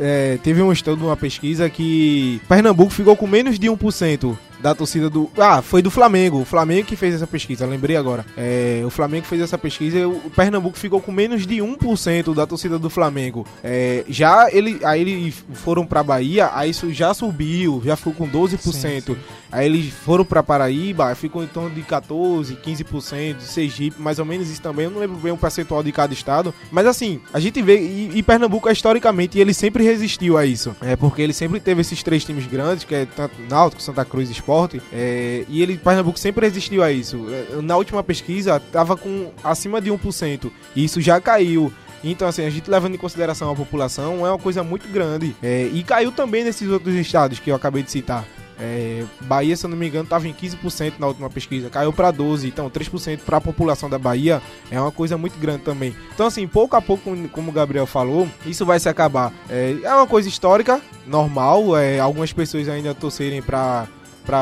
é, 0.00 0.38
teve 0.42 0.62
um 0.62 0.72
estudo, 0.72 1.06
uma 1.06 1.16
pesquisa 1.16 1.68
que 1.68 2.40
Pernambuco 2.48 2.90
ficou 2.90 3.14
com 3.14 3.26
menos 3.26 3.58
de 3.58 3.68
1% 3.68 4.36
da 4.60 4.74
torcida 4.74 5.10
do. 5.10 5.30
Ah, 5.36 5.62
foi 5.62 5.82
do 5.82 5.90
Flamengo. 5.90 6.40
O 6.40 6.44
Flamengo 6.44 6.86
que 6.86 6.96
fez 6.96 7.14
essa 7.14 7.26
pesquisa, 7.26 7.66
lembrei 7.66 7.96
agora. 7.96 8.24
É, 8.36 8.82
o 8.84 8.90
Flamengo 8.90 9.26
fez 9.26 9.40
essa 9.42 9.58
pesquisa 9.58 9.98
e 9.98 10.04
o 10.04 10.30
Pernambuco 10.34 10.78
ficou 10.78 11.00
com 11.00 11.12
menos 11.12 11.46
de 11.46 11.56
1% 11.56 12.34
da 12.34 12.46
torcida 12.46 12.78
do 12.78 12.90
Flamengo. 12.90 13.46
É, 13.62 14.04
já 14.08 14.50
ele, 14.50 14.80
aí 14.84 15.00
eles 15.00 15.44
foram 15.54 15.86
pra 15.86 16.02
Bahia, 16.02 16.50
aí 16.54 16.70
isso 16.70 16.92
já 16.92 17.12
subiu, 17.14 17.82
já 17.84 17.96
ficou 17.96 18.12
com 18.12 18.28
12%. 18.28 18.58
Sim, 18.58 19.00
sim. 19.00 19.16
Aí 19.50 19.66
eles 19.66 19.92
foram 19.92 20.24
pra 20.24 20.42
Paraíba, 20.42 21.14
ficou 21.14 21.42
em 21.42 21.46
torno 21.46 21.70
de 21.70 21.82
14%, 21.82 22.56
15%, 22.60 23.40
Sergipe, 23.40 24.00
mais 24.00 24.18
ou 24.18 24.24
menos 24.24 24.50
isso 24.50 24.60
também. 24.60 24.86
Eu 24.86 24.90
não 24.90 25.00
lembro 25.00 25.16
bem 25.16 25.32
o 25.32 25.36
percentual 25.36 25.82
de 25.82 25.92
cada 25.92 26.12
estado. 26.12 26.54
Mas 26.70 26.86
assim, 26.86 27.20
a 27.32 27.40
gente 27.40 27.62
vê, 27.62 27.78
e, 27.78 28.10
e 28.14 28.22
Pernambuco, 28.22 28.68
historicamente, 28.68 29.38
ele 29.38 29.54
sempre 29.54 29.84
resistiu 29.84 30.36
a 30.36 30.44
isso. 30.44 30.74
É 30.80 30.96
porque 30.96 31.22
ele 31.22 31.32
sempre 31.32 31.60
teve 31.60 31.80
esses 31.80 32.02
três 32.02 32.24
times 32.24 32.46
grandes, 32.46 32.84
que 32.84 32.94
é 32.94 33.06
tanto 33.06 33.34
Náutico, 33.48 33.82
Santa 33.82 34.04
Cruz 34.04 34.28
e 34.28 34.32
Sport. 34.32 34.76
É, 34.92 35.44
e 35.48 35.62
ele, 35.62 35.78
Pernambuco, 35.78 36.18
sempre 36.18 36.46
resistiu 36.46 36.82
a 36.82 36.90
isso. 36.90 37.26
É, 37.30 37.62
na 37.62 37.76
última 37.76 38.02
pesquisa, 38.02 38.60
tava 38.60 38.96
com 38.96 39.30
acima 39.42 39.80
de 39.80 39.90
1%. 39.90 40.50
E 40.74 40.84
isso 40.84 41.00
já 41.00 41.20
caiu. 41.20 41.72
Então, 42.02 42.28
assim, 42.28 42.44
a 42.44 42.50
gente 42.50 42.70
levando 42.70 42.94
em 42.94 42.98
consideração 42.98 43.50
a 43.50 43.54
população 43.54 44.26
é 44.26 44.30
uma 44.30 44.38
coisa 44.38 44.62
muito 44.62 44.88
grande. 44.88 45.34
É, 45.42 45.68
e 45.72 45.82
caiu 45.82 46.12
também 46.12 46.44
nesses 46.44 46.68
outros 46.68 46.94
estados 46.94 47.38
que 47.38 47.50
eu 47.50 47.54
acabei 47.54 47.82
de 47.82 47.90
citar. 47.90 48.24
É, 48.58 49.04
Bahia, 49.22 49.56
se 49.56 49.66
eu 49.66 49.70
não 49.70 49.76
me 49.76 49.86
engano, 49.86 50.04
estava 50.04 50.26
em 50.26 50.32
15% 50.32 50.94
na 50.98 51.06
última 51.06 51.28
pesquisa, 51.28 51.68
caiu 51.68 51.92
para 51.92 52.12
12%. 52.12 52.44
Então, 52.44 52.70
3% 52.70 53.18
para 53.18 53.36
a 53.36 53.40
população 53.40 53.90
da 53.90 53.98
Bahia 53.98 54.40
é 54.70 54.80
uma 54.80 54.92
coisa 54.92 55.16
muito 55.18 55.38
grande 55.38 55.62
também. 55.62 55.94
Então, 56.14 56.26
assim, 56.26 56.46
pouco 56.46 56.76
a 56.76 56.82
pouco, 56.82 57.14
como 57.28 57.50
o 57.50 57.52
Gabriel 57.52 57.86
falou, 57.86 58.28
isso 58.46 58.64
vai 58.64 58.80
se 58.80 58.88
acabar. 58.88 59.32
É, 59.48 59.76
é 59.82 59.94
uma 59.94 60.06
coisa 60.06 60.28
histórica, 60.28 60.80
normal. 61.06 61.76
É, 61.76 61.98
algumas 61.98 62.32
pessoas 62.32 62.68
ainda 62.68 62.94
torcerem 62.94 63.42
para 63.42 63.88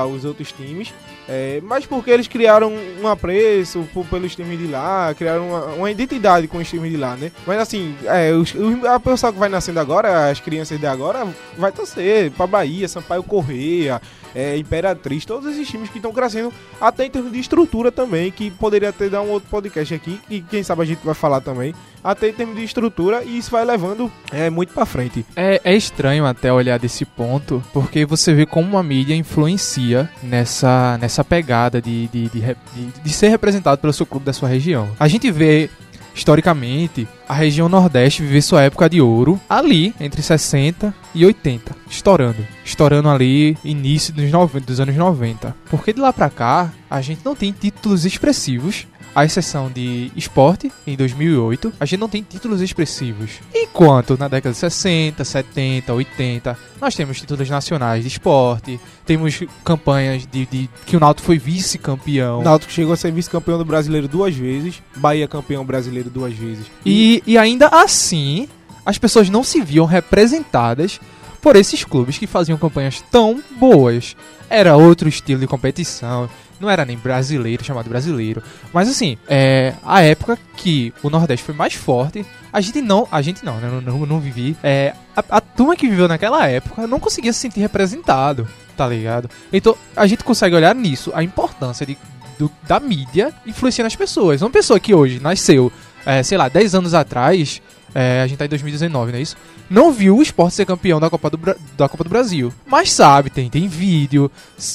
os 0.06 0.24
outros 0.24 0.52
times. 0.52 0.92
É, 1.28 1.60
mas 1.62 1.86
porque 1.86 2.10
eles 2.10 2.28
criaram 2.28 2.72
um 3.00 3.08
apreço 3.08 3.88
por, 3.94 4.04
pelos 4.06 4.34
times 4.36 4.58
de 4.58 4.66
lá, 4.66 5.14
criaram 5.14 5.48
uma, 5.48 5.64
uma, 5.66 5.90
identidade 5.90 6.46
com 6.46 6.58
os 6.58 6.68
times 6.68 6.90
de 6.90 6.98
lá, 6.98 7.16
né? 7.16 7.32
Mas 7.46 7.58
assim, 7.60 7.96
é, 8.04 8.30
os, 8.32 8.54
a 8.84 9.00
pessoa 9.00 9.32
que 9.32 9.38
vai 9.38 9.48
nascendo 9.48 9.80
agora, 9.80 10.30
as 10.30 10.38
crianças 10.38 10.78
de 10.78 10.86
agora, 10.86 11.26
vai 11.56 11.72
torcer 11.72 12.30
pra 12.32 12.46
Bahia, 12.46 12.86
Sampaio 12.88 13.22
Correia, 13.22 14.02
é, 14.34 14.56
Imperatriz, 14.58 15.24
todos 15.24 15.50
esses 15.50 15.66
times 15.66 15.88
que 15.88 15.98
estão 15.98 16.12
crescendo, 16.12 16.52
até 16.78 17.06
em 17.06 17.10
termos 17.10 17.32
de 17.32 17.40
estrutura 17.40 17.90
também, 17.90 18.30
que 18.30 18.50
poderia 18.50 18.92
ter 18.92 19.08
dar 19.08 19.22
um 19.22 19.30
outro 19.30 19.48
podcast 19.48 19.94
aqui, 19.94 20.20
e 20.28 20.42
quem 20.42 20.62
sabe 20.62 20.82
a 20.82 20.84
gente 20.84 21.04
vai 21.04 21.14
falar 21.14 21.40
também, 21.40 21.74
até 22.04 22.28
em 22.28 22.32
termos 22.34 22.56
de 22.56 22.62
estrutura, 22.62 23.24
e 23.24 23.38
isso 23.38 23.50
vai 23.50 23.64
levando 23.64 24.12
é, 24.30 24.50
muito 24.50 24.74
para 24.74 24.84
frente. 24.84 25.24
É, 25.34 25.60
é 25.64 25.74
estranho 25.74 26.26
até 26.26 26.52
olhar 26.52 26.78
desse 26.78 27.06
ponto, 27.06 27.64
porque 27.72 28.04
você 28.04 28.34
vê 28.34 28.44
como 28.44 28.76
a 28.76 28.82
mídia 28.82 29.14
influencia 29.14 30.10
nessa, 30.22 30.98
nessa 30.98 31.24
pegada 31.24 31.80
de, 31.80 32.06
de, 32.08 32.28
de, 32.28 32.40
de, 32.40 33.02
de 33.02 33.12
ser 33.12 33.28
representado 33.28 33.80
pelo 33.80 33.92
seu 33.92 34.04
clube 34.04 34.26
da 34.26 34.32
sua 34.32 34.48
região. 34.48 34.90
A 35.00 35.08
gente 35.08 35.30
vê 35.30 35.70
historicamente, 36.14 37.08
a 37.28 37.34
região 37.34 37.68
Nordeste 37.68 38.22
vive 38.22 38.40
sua 38.40 38.62
época 38.62 38.88
de 38.88 39.00
ouro 39.00 39.40
ali, 39.48 39.92
entre 39.98 40.22
60 40.22 40.94
e 41.14 41.26
80, 41.26 41.74
estourando. 41.90 42.46
Estourando 42.64 43.08
ali, 43.08 43.58
início 43.64 44.14
dos, 44.14 44.30
90, 44.30 44.64
dos 44.64 44.80
anos 44.80 44.94
90. 44.94 45.54
Porque 45.68 45.92
de 45.92 46.00
lá 46.00 46.12
pra 46.12 46.30
cá, 46.30 46.72
a 46.88 47.00
gente 47.00 47.22
não 47.24 47.34
tem 47.34 47.52
títulos 47.52 48.04
expressivos 48.04 48.86
à 49.14 49.24
exceção 49.24 49.70
de 49.70 50.10
esporte, 50.16 50.72
em 50.86 50.96
2008, 50.96 51.72
a 51.78 51.84
gente 51.84 52.00
não 52.00 52.08
tem 52.08 52.22
títulos 52.22 52.60
expressivos. 52.60 53.40
Enquanto 53.54 54.18
na 54.18 54.28
década 54.28 54.52
de 54.52 54.58
60, 54.58 55.24
70, 55.24 55.92
80, 55.92 56.58
nós 56.80 56.94
temos 56.94 57.20
títulos 57.20 57.48
nacionais 57.48 58.02
de 58.02 58.08
esporte, 58.08 58.80
temos 59.06 59.40
campanhas 59.64 60.26
de, 60.26 60.46
de 60.46 60.70
que 60.84 60.96
o 60.96 61.00
Náutico 61.00 61.26
foi 61.26 61.38
vice-campeão. 61.38 62.42
Náutico 62.42 62.72
chegou 62.72 62.92
a 62.92 62.96
ser 62.96 63.12
vice-campeão 63.12 63.58
do 63.58 63.64
brasileiro 63.64 64.08
duas 64.08 64.34
vezes, 64.34 64.82
Bahia 64.96 65.28
campeão 65.28 65.64
brasileiro 65.64 66.10
duas 66.10 66.34
vezes. 66.34 66.66
E, 66.84 67.22
e 67.26 67.38
ainda 67.38 67.68
assim, 67.68 68.48
as 68.84 68.98
pessoas 68.98 69.28
não 69.30 69.44
se 69.44 69.60
viam 69.60 69.86
representadas 69.86 71.00
por 71.40 71.56
esses 71.56 71.84
clubes 71.84 72.16
que 72.16 72.26
faziam 72.26 72.56
campanhas 72.56 73.02
tão 73.10 73.42
boas. 73.58 74.16
Era 74.48 74.76
outro 74.76 75.08
estilo 75.08 75.40
de 75.40 75.46
competição, 75.46 76.28
não 76.64 76.70
era 76.70 76.84
nem 76.84 76.96
brasileiro, 76.96 77.64
chamado 77.64 77.88
brasileiro. 77.88 78.42
Mas 78.72 78.88
assim, 78.88 79.16
é, 79.28 79.74
a 79.84 80.02
época 80.02 80.38
que 80.56 80.92
o 81.02 81.10
Nordeste 81.10 81.44
foi 81.44 81.54
mais 81.54 81.74
forte, 81.74 82.24
a 82.52 82.60
gente 82.60 82.80
não, 82.80 83.06
a 83.10 83.20
gente 83.20 83.44
não, 83.44 83.56
né, 83.58 83.68
não, 83.68 83.80
não, 83.80 84.06
não 84.06 84.20
vivi. 84.20 84.56
É, 84.62 84.94
a, 85.16 85.22
a 85.36 85.40
turma 85.40 85.76
que 85.76 85.88
viveu 85.88 86.08
naquela 86.08 86.46
época 86.46 86.86
não 86.86 86.98
conseguia 86.98 87.32
se 87.32 87.40
sentir 87.40 87.60
representado, 87.60 88.48
tá 88.76 88.88
ligado? 88.88 89.28
Então 89.52 89.76
a 89.94 90.06
gente 90.06 90.24
consegue 90.24 90.56
olhar 90.56 90.74
nisso 90.74 91.12
a 91.14 91.22
importância 91.22 91.84
de, 91.84 91.98
do, 92.38 92.50
da 92.62 92.80
mídia 92.80 93.32
influenciando 93.46 93.86
as 93.86 93.96
pessoas. 93.96 94.42
Uma 94.42 94.50
pessoa 94.50 94.80
que 94.80 94.94
hoje 94.94 95.20
nasceu, 95.20 95.70
é, 96.06 96.22
sei 96.22 96.38
lá, 96.38 96.48
10 96.48 96.74
anos 96.74 96.94
atrás, 96.94 97.60
é, 97.94 98.22
a 98.22 98.26
gente 98.26 98.38
tá 98.38 98.44
em 98.44 98.48
2019, 98.48 99.12
não 99.12 99.18
é 99.18 99.22
isso? 99.22 99.36
Não 99.70 99.92
viu 99.92 100.16
o 100.16 100.22
esporte 100.22 100.54
ser 100.54 100.66
campeão 100.66 100.98
da 100.98 101.08
Copa 101.08 101.30
do, 101.30 101.38
da 101.76 101.88
Copa 101.88 102.04
do 102.04 102.10
Brasil. 102.10 102.52
Mas 102.66 102.90
sabe, 102.92 103.30
tem, 103.30 103.48
tem 103.48 103.68
vídeo, 103.68 104.30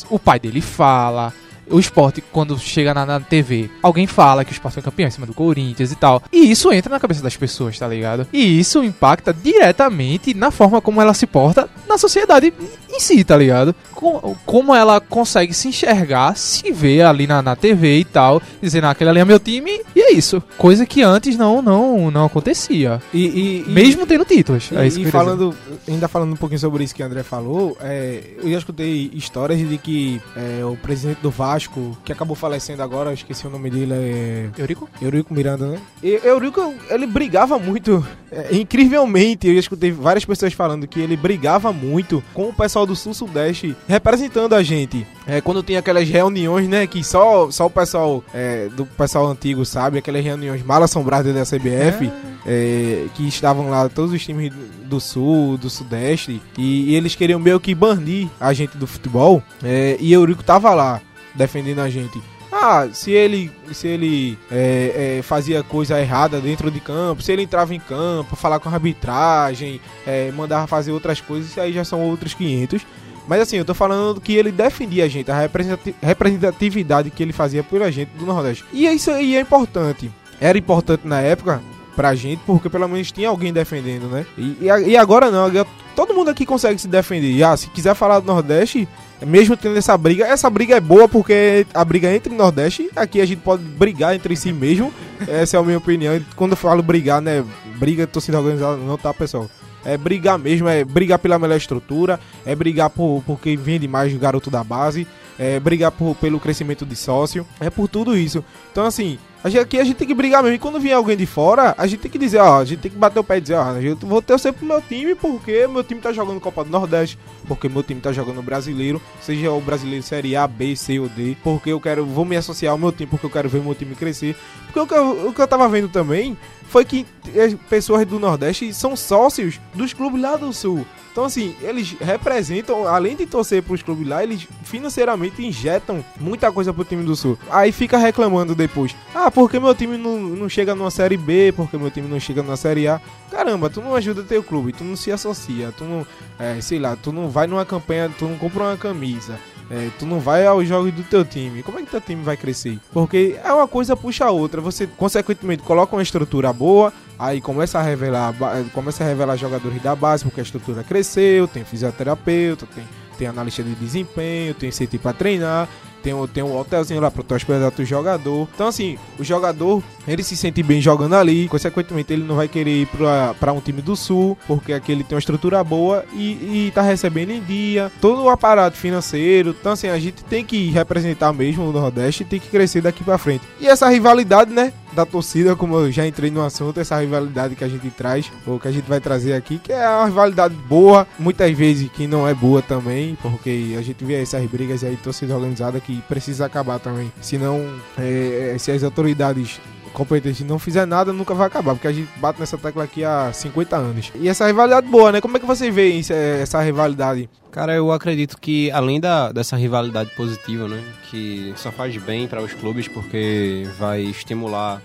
o 0.09 0.17
pai 0.17 0.39
dele 0.39 0.61
fala, 0.61 1.33
o 1.69 1.79
esporte, 1.79 2.23
quando 2.31 2.57
chega 2.57 2.93
na, 2.93 3.05
na 3.05 3.19
TV, 3.19 3.69
alguém 3.81 4.07
fala 4.07 4.43
que 4.43 4.51
o 4.51 4.53
esporte 4.53 4.75
foi 4.75 4.83
campeão 4.83 5.07
em 5.07 5.11
cima 5.11 5.27
do 5.27 5.33
Corinthians 5.33 5.91
e 5.91 5.95
tal. 5.95 6.21
E 6.31 6.49
isso 6.49 6.71
entra 6.71 6.89
na 6.89 6.99
cabeça 6.99 7.21
das 7.21 7.35
pessoas, 7.35 7.77
tá 7.77 7.87
ligado? 7.87 8.27
E 8.33 8.59
isso 8.59 8.83
impacta 8.83 9.33
diretamente 9.33 10.33
na 10.33 10.51
forma 10.51 10.81
como 10.81 11.01
ela 11.01 11.13
se 11.13 11.27
porta 11.27 11.69
na 11.87 11.97
sociedade 11.97 12.53
em 12.99 13.17
si, 13.17 13.23
tá 13.23 13.35
ligado? 13.37 13.73
Com- 13.93 14.35
Como 14.45 14.73
ela 14.75 14.99
consegue 14.99 15.53
se 15.53 15.67
enxergar, 15.69 16.35
se 16.35 16.71
ver 16.71 17.01
ali 17.03 17.25
na, 17.27 17.41
na 17.41 17.55
TV 17.55 17.99
e 17.99 18.05
tal, 18.05 18.41
dizendo, 18.61 18.85
ah, 18.87 18.91
aquele 18.91 19.09
ali 19.09 19.19
é 19.19 19.25
meu 19.25 19.39
time, 19.39 19.81
e 19.95 19.99
é 20.01 20.13
isso. 20.13 20.41
Coisa 20.57 20.85
que 20.85 21.01
antes 21.01 21.37
não, 21.37 21.61
não, 21.61 22.11
não 22.11 22.25
acontecia. 22.25 23.01
E, 23.13 23.25
e- 23.25 23.65
e- 23.67 23.69
Mesmo 23.69 24.05
tendo 24.05 24.25
títulos. 24.25 24.69
E, 24.71 24.75
é 24.75 24.87
isso 24.87 24.99
que 24.99 25.07
e 25.07 25.11
falando, 25.11 25.55
ainda 25.87 26.07
falando 26.07 26.33
um 26.33 26.37
pouquinho 26.37 26.59
sobre 26.59 26.83
isso 26.83 26.93
que 26.95 27.01
o 27.01 27.05
André 27.05 27.23
falou, 27.23 27.77
é, 27.81 28.21
eu 28.43 28.51
já 28.51 28.57
escutei 28.57 29.11
histórias 29.13 29.59
de 29.59 29.77
que 29.77 30.21
é, 30.35 30.63
o 30.65 30.75
presidente 30.75 31.19
do 31.21 31.29
Vasco, 31.31 31.97
que 32.03 32.11
acabou 32.11 32.35
falecendo 32.35 32.83
agora, 32.83 33.13
esqueci 33.13 33.47
o 33.47 33.49
nome 33.49 33.69
dele, 33.69 33.93
é 33.93 34.49
Eurico? 34.57 34.89
Eurico 35.01 35.33
Miranda, 35.33 35.67
né? 35.67 35.79
E 36.03 36.19
Eurico, 36.23 36.73
ele 36.89 37.05
brigava 37.07 37.57
muito, 37.59 38.05
é, 38.31 38.55
incrivelmente, 38.55 39.47
eu 39.47 39.53
já 39.53 39.59
escutei 39.59 39.91
várias 39.91 40.25
pessoas 40.25 40.53
falando 40.53 40.87
que 40.87 40.99
ele 40.99 41.15
brigava 41.15 41.71
muito 41.71 42.23
com 42.33 42.49
o 42.49 42.53
pessoal 42.53 42.85
do 42.89 42.95
Sul-Sudeste, 42.95 43.75
representando 43.87 44.53
a 44.53 44.61
gente. 44.63 45.05
É, 45.25 45.39
quando 45.39 45.63
tinha 45.63 45.79
aquelas 45.79 46.07
reuniões, 46.09 46.67
né, 46.67 46.85
que 46.87 47.03
só, 47.03 47.49
só 47.51 47.67
o 47.67 47.69
pessoal 47.69 48.23
é, 48.33 48.67
do 48.75 48.85
pessoal 48.85 49.27
antigo 49.27 49.63
sabe, 49.65 49.97
aquelas 49.99 50.23
reuniões 50.23 50.61
mal 50.63 50.83
assombradas 50.83 51.33
da 51.33 51.45
CBF, 51.45 52.11
é, 52.45 53.05
que 53.15 53.27
estavam 53.27 53.69
lá 53.69 53.87
todos 53.87 54.11
os 54.11 54.23
times 54.23 54.51
do- 54.51 54.79
do 54.89 54.99
sul, 54.99 55.55
do 55.57 55.69
sudeste, 55.69 56.41
e, 56.57 56.89
e 56.91 56.95
eles 56.95 57.13
queriam 57.15 57.39
meio 57.39 57.59
que 57.59 57.75
banir 57.75 58.27
a 58.39 58.51
gente 58.53 58.75
do 58.75 58.87
futebol, 58.87 59.41
é, 59.63 59.95
e 59.99 60.11
Eurico 60.11 60.43
tava 60.43 60.73
lá 60.73 60.99
defendendo 61.35 61.79
a 61.79 61.89
gente. 61.89 62.19
Ah, 62.51 62.87
se 62.91 63.11
ele, 63.11 63.51
se 63.71 63.87
ele 63.87 64.37
é, 64.51 65.17
é, 65.19 65.21
fazia 65.21 65.61
coisa 65.63 65.99
errada 66.01 66.39
dentro 66.41 66.71
de 66.71 66.79
campo, 66.79 67.21
se 67.21 67.31
ele 67.31 67.43
entrava 67.43 67.75
em 67.75 67.79
campo, 67.79 68.35
falar 68.35 68.59
com 68.59 68.69
a 68.69 68.73
arbitragem, 68.73 69.79
é, 70.05 70.31
mandava 70.31 70.65
fazer 70.65 70.91
outras 70.91 71.21
coisas, 71.21 71.55
aí 71.57 71.71
já 71.71 71.83
são 71.83 72.01
outros 72.01 72.33
500. 72.33 72.81
Mas 73.27 73.41
assim, 73.41 73.57
eu 73.57 73.65
tô 73.65 73.75
falando 73.75 74.19
que 74.19 74.33
ele 74.33 74.51
defendia 74.51 75.05
a 75.05 75.07
gente, 75.07 75.29
a 75.29 75.39
representati- 75.39 75.95
representatividade 76.01 77.11
que 77.11 77.21
ele 77.21 77.33
fazia 77.33 77.63
pela 77.63 77.91
gente 77.91 78.09
do 78.17 78.25
Nordeste. 78.25 78.65
E 78.73 78.87
isso 78.87 79.11
aí 79.11 79.35
é 79.35 79.39
importante. 79.41 80.11
Era 80.41 80.57
importante 80.57 81.01
na 81.07 81.21
época 81.21 81.61
pra 81.95 82.15
gente, 82.15 82.41
porque 82.45 82.69
pelo 82.69 82.87
menos 82.87 83.11
tinha 83.11 83.29
alguém 83.29 83.53
defendendo, 83.53 84.07
né? 84.07 84.25
E, 84.37 84.57
e 84.61 84.95
a- 84.97 85.01
agora 85.01 85.29
não, 85.29 85.51
todo 85.99 86.13
mundo 86.13 86.29
aqui 86.29 86.45
consegue 86.45 86.79
se 86.79 86.87
defender. 86.87 87.29
E, 87.29 87.43
ah, 87.43 87.57
se 87.57 87.69
quiser 87.69 87.93
falar 87.93 88.21
do 88.21 88.25
Nordeste, 88.25 88.87
mesmo 89.27 89.57
tendo 89.57 89.77
essa 89.77 89.97
briga, 89.97 90.25
essa 90.25 90.49
briga 90.49 90.77
é 90.77 90.79
boa 90.79 91.09
porque 91.09 91.67
a 91.73 91.83
briga 91.83 92.15
entre 92.15 92.33
Nordeste, 92.33 92.89
aqui 92.95 93.19
a 93.19 93.25
gente 93.25 93.41
pode 93.41 93.63
brigar 93.63 94.15
entre 94.15 94.33
si 94.37 94.53
mesmo. 94.53 94.93
Essa 95.27 95.57
é 95.57 95.59
a 95.59 95.63
minha 95.63 95.77
opinião. 95.77 96.15
E 96.15 96.21
Quando 96.37 96.51
eu 96.51 96.57
falo 96.57 96.81
brigar, 96.81 97.21
né? 97.21 97.43
Briga, 97.75 98.07
torcida 98.07 98.39
organizada, 98.39 98.77
não 98.77 98.97
tá, 98.97 99.13
pessoal? 99.13 99.49
É 99.83 99.97
brigar 99.97 100.39
mesmo, 100.39 100.69
é 100.69 100.85
brigar 100.85 101.19
pela 101.19 101.37
melhor 101.37 101.57
estrutura, 101.57 102.17
é 102.45 102.55
brigar 102.55 102.89
por, 102.89 103.21
por 103.25 103.37
quem 103.37 103.57
vende 103.57 103.85
mais 103.85 104.13
o 104.13 104.17
garoto 104.17 104.49
da 104.49 104.63
base, 104.63 105.05
é 105.39 105.59
brigar 105.59 105.91
por, 105.91 106.13
pelo 106.15 106.39
crescimento 106.39 106.85
de 106.85 106.95
sócio, 106.95 107.47
é 107.61 107.69
por 107.69 107.87
tudo 107.87 108.15
isso. 108.15 108.43
Então, 108.71 108.85
assim, 108.85 109.17
aqui 109.43 109.79
a 109.79 109.83
gente 109.85 109.95
tem 109.95 110.07
que 110.07 110.13
brigar 110.13 110.43
mesmo. 110.43 110.55
E 110.55 110.59
quando 110.59 110.79
vier 110.79 110.95
alguém 110.95 111.15
de 111.15 111.25
fora, 111.25 111.73
a 111.77 111.87
gente 111.87 112.01
tem 112.01 112.11
que 112.11 112.17
dizer, 112.17 112.39
ó, 112.39 112.59
a 112.59 112.65
gente 112.65 112.79
tem 112.79 112.91
que 112.91 112.97
bater 112.97 113.19
o 113.19 113.23
pé 113.23 113.37
e 113.37 113.41
dizer, 113.41 113.55
ó, 113.55 113.71
eu 113.77 113.95
vou 113.95 114.21
torcer 114.21 114.51
pro 114.51 114.65
meu 114.65 114.81
time 114.81 115.15
porque 115.15 115.65
meu 115.67 115.83
time 115.83 116.01
tá 116.01 116.11
jogando 116.11 116.41
Copa 116.41 116.63
do 116.65 116.69
Nordeste, 116.69 117.17
porque 117.47 117.69
meu 117.69 117.81
time 117.81 118.01
tá 118.01 118.11
jogando 118.11 118.41
brasileiro, 118.41 119.01
seja 119.21 119.49
o 119.51 119.61
brasileiro 119.61 120.03
Série 120.03 120.35
A, 120.35 120.45
B, 120.45 120.75
C 120.75 120.99
ou 120.99 121.07
D, 121.07 121.37
porque 121.41 121.71
eu 121.71 121.79
quero, 121.79 122.05
vou 122.05 122.25
me 122.25 122.35
associar 122.35 122.73
ao 122.73 122.77
meu 122.77 122.91
time, 122.91 123.07
porque 123.07 123.25
eu 123.25 123.29
quero 123.29 123.47
ver 123.47 123.61
meu 123.61 123.73
time 123.73 123.95
crescer. 123.95 124.35
Porque 124.65 124.79
o 124.79 124.85
que 124.85 124.93
eu, 124.93 125.29
o 125.29 125.33
que 125.33 125.41
eu 125.41 125.47
tava 125.47 125.69
vendo 125.69 125.87
também 125.87 126.37
foi 126.69 126.85
que 126.85 127.05
eh, 127.35 127.55
pessoas 127.69 128.05
do 128.05 128.19
Nordeste 128.19 128.73
são 128.73 128.95
sócios 128.95 129.59
dos 129.73 129.91
clubes 129.91 130.21
lá 130.21 130.35
do 130.37 130.53
Sul. 130.53 130.85
Então, 131.11 131.25
assim, 131.25 131.55
eles 131.61 131.97
representam, 131.99 132.87
além 132.87 133.15
de 133.15 133.25
torcer 133.25 133.63
pros 133.63 133.81
clubes 133.81 134.07
lá, 134.07 134.23
eles 134.23 134.47
financeiramente 134.63 135.45
injetam 135.45 136.05
muita 136.19 136.51
coisa 136.51 136.71
pro 136.71 136.85
time 136.85 137.03
do 137.03 137.15
Sul. 137.15 137.37
Aí 137.49 137.71
fica 137.71 137.97
reclamando 137.97 138.53
depois. 138.55 138.95
Ah, 139.13 139.29
porque 139.31 139.59
meu 139.59 139.73
time 139.73 139.97
não, 139.97 140.17
não 140.17 140.47
chega 140.47 140.75
numa 140.75 140.91
Série 140.91 141.17
B, 141.17 141.51
porque 141.55 141.77
meu 141.77 141.89
time 141.89 142.07
não 142.07 142.19
chega 142.19 142.43
numa 142.43 142.55
Série 142.55 142.87
A. 142.87 143.01
Caramba, 143.31 143.69
tu 143.69 143.81
não 143.81 143.95
ajuda 143.95 144.23
teu 144.23 144.43
clube, 144.43 144.71
tu 144.71 144.83
não 144.83 144.95
se 144.95 145.11
associa, 145.11 145.73
tu 145.75 145.83
não, 145.83 146.05
é, 146.37 146.61
sei 146.61 146.79
lá, 146.79 146.95
tu 146.95 147.11
não 147.11 147.29
vai 147.29 147.47
numa 147.47 147.65
campanha, 147.65 148.09
tu 148.17 148.25
não 148.25 148.37
compra 148.37 148.63
uma 148.63 148.77
camisa. 148.77 149.39
É, 149.71 149.89
tu 149.99 150.05
não 150.05 150.19
vai 150.19 150.45
aos 150.45 150.67
jogos 150.67 150.91
do 150.91 151.03
teu 151.03 151.23
time. 151.23 151.61
Como 151.61 151.77
é 151.77 151.83
que 151.83 151.91
teu 151.91 152.01
time 152.01 152.23
vai 152.23 152.35
crescer? 152.35 152.79
Porque 152.91 153.39
é 153.43 153.53
uma 153.53 153.67
coisa 153.67 153.95
puxa 153.95 154.25
a 154.25 154.31
outra. 154.31 154.59
Você, 154.61 154.87
consequentemente, 154.87 155.61
coloca 155.61 155.95
uma 155.95 156.01
estrutura 156.01 156.51
boa, 156.51 156.91
aí 157.17 157.39
começa 157.39 157.77
a 157.77 157.81
revelar, 157.81 158.33
começa 158.73 159.03
a 159.03 159.07
revelar 159.07 159.35
jogadores 159.37 159.81
da 159.81 159.95
base, 159.95 160.23
porque 160.23 160.39
a 160.39 160.43
estrutura 160.43 160.83
cresceu, 160.83 161.47
tem 161.47 161.63
fisioterapeuta, 161.63 162.67
tem, 162.73 162.83
tem 163.17 163.27
analista 163.27 163.61
de 163.61 163.75
desempenho, 163.75 164.55
tem 164.55 164.71
CT 164.71 164.97
pra 164.97 165.13
treinar, 165.13 165.69
tem, 166.01 166.13
tem 166.27 166.43
um 166.43 166.57
hotelzinho 166.57 167.01
lá 167.01 167.09
pra 167.11 167.23
tu 167.23 167.35
hospedar 167.35 167.71
teu 167.71 167.85
jogador. 167.85 168.47
Então, 168.53 168.67
assim, 168.67 168.97
o 169.17 169.23
jogador, 169.23 169.83
ele 170.07 170.23
se 170.23 170.35
sente 170.35 170.61
bem 170.63 170.81
jogando 170.81 171.15
ali, 171.15 171.47
consequentemente, 171.47 172.13
ele 172.13 172.23
não 172.23 172.35
vai 172.35 172.47
querer 172.47 172.81
ir 172.81 172.85
pra, 172.87 173.33
pra 173.39 173.53
um 173.53 173.59
time 173.59 173.81
do 173.81 173.95
sul, 173.95 174.37
porque 174.47 174.73
aqui 174.73 174.91
ele 174.91 175.03
tem 175.03 175.15
uma 175.15 175.19
estrutura 175.19 175.63
boa 175.63 176.05
e, 176.13 176.67
e 176.67 176.71
tá 176.73 176.81
recebendo 176.81 177.31
em 177.31 177.41
dia, 177.41 177.91
todo 178.01 178.23
o 178.23 178.29
aparato 178.29 178.77
financeiro. 178.77 179.55
Então, 179.59 179.73
assim, 179.73 179.89
a 179.89 179.99
gente 179.99 180.23
tem 180.23 180.43
que 180.43 180.69
representar 180.69 181.33
mesmo 181.33 181.69
o 181.69 181.71
Nordeste 181.71 182.23
e 182.23 182.25
tem 182.25 182.39
que 182.39 182.49
crescer 182.49 182.81
daqui 182.81 183.03
pra 183.03 183.17
frente. 183.17 183.43
E 183.59 183.67
essa 183.67 183.89
rivalidade, 183.89 184.51
né? 184.51 184.73
Da 184.93 185.05
torcida, 185.05 185.55
como 185.55 185.75
eu 185.75 185.91
já 185.91 186.05
entrei 186.05 186.31
no 186.31 186.43
assunto, 186.43 186.79
essa 186.79 186.99
rivalidade 186.99 187.55
que 187.55 187.63
a 187.63 187.67
gente 187.67 187.89
traz, 187.91 188.31
ou 188.45 188.59
que 188.59 188.67
a 188.67 188.71
gente 188.71 188.85
vai 188.85 188.99
trazer 188.99 189.33
aqui, 189.33 189.59
que 189.59 189.71
é 189.71 189.87
uma 189.87 190.07
rivalidade 190.07 190.55
boa, 190.55 191.07
muitas 191.17 191.51
vezes 191.55 191.89
que 191.91 192.07
não 192.07 192.27
é 192.27 192.33
boa 192.33 192.61
também, 192.61 193.17
porque 193.21 193.75
a 193.77 193.81
gente 193.81 194.03
vê 194.03 194.21
essas 194.21 194.43
brigas 194.49 194.83
aí, 194.83 194.97
torcida 194.97 195.35
organizada, 195.35 195.79
que 195.79 196.01
precisa 196.03 196.45
acabar 196.45 196.79
também. 196.79 197.11
Senão, 197.21 197.65
é, 197.97 198.55
se 198.57 198.71
as 198.71 198.83
autoridades 198.83 199.59
competentes 199.93 200.41
não 200.41 200.57
fizer 200.59 200.85
nada, 200.85 201.11
nunca 201.13 201.33
vai 201.33 201.47
acabar, 201.47 201.73
porque 201.73 201.87
a 201.87 201.91
gente 201.91 202.09
bate 202.17 202.39
nessa 202.39 202.57
tecla 202.57 202.83
aqui 202.83 203.03
há 203.03 203.31
50 203.33 203.75
anos. 203.75 204.11
E 204.15 204.27
essa 204.29 204.45
rivalidade 204.47 204.87
boa, 204.87 205.11
né? 205.11 205.21
Como 205.21 205.35
é 205.37 205.39
que 205.39 205.45
você 205.45 205.69
vê 205.71 205.87
isso, 205.89 206.13
é, 206.13 206.41
essa 206.41 206.61
rivalidade? 206.61 207.29
Cara, 207.51 207.73
eu 207.73 207.91
acredito 207.91 208.37
que 208.39 208.69
além 208.71 208.99
da, 208.99 209.31
dessa 209.31 209.55
rivalidade 209.57 210.11
positiva, 210.11 210.67
né, 210.67 210.83
que 211.09 211.53
só 211.57 211.71
faz 211.71 211.95
bem 211.97 212.27
para 212.27 212.41
os 212.41 212.53
clubes 212.53 212.87
porque 212.87 213.67
vai 213.77 214.01
estimular, 214.01 214.81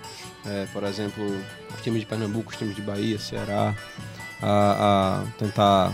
é, 0.46 0.66
por 0.72 0.82
exemplo, 0.84 1.22
os 1.74 1.82
times 1.82 2.00
de 2.00 2.06
Pernambuco, 2.06 2.50
os 2.50 2.56
times 2.56 2.74
de 2.74 2.82
Bahia, 2.82 3.18
Ceará, 3.18 3.74
a, 4.42 5.22
a 5.22 5.38
tentar 5.38 5.92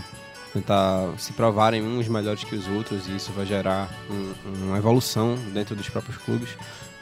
tentar 0.53 1.07
se 1.17 1.31
provarem 1.31 1.81
uns 1.81 2.09
melhores 2.09 2.43
que 2.43 2.53
os 2.53 2.67
outros 2.67 3.07
e 3.07 3.15
isso 3.15 3.31
vai 3.31 3.45
gerar 3.45 3.89
um- 4.09 4.33
uma 4.65 4.77
evolução 4.77 5.35
dentro 5.53 5.73
dos 5.77 5.87
próprios 5.89 6.17
clubes. 6.17 6.49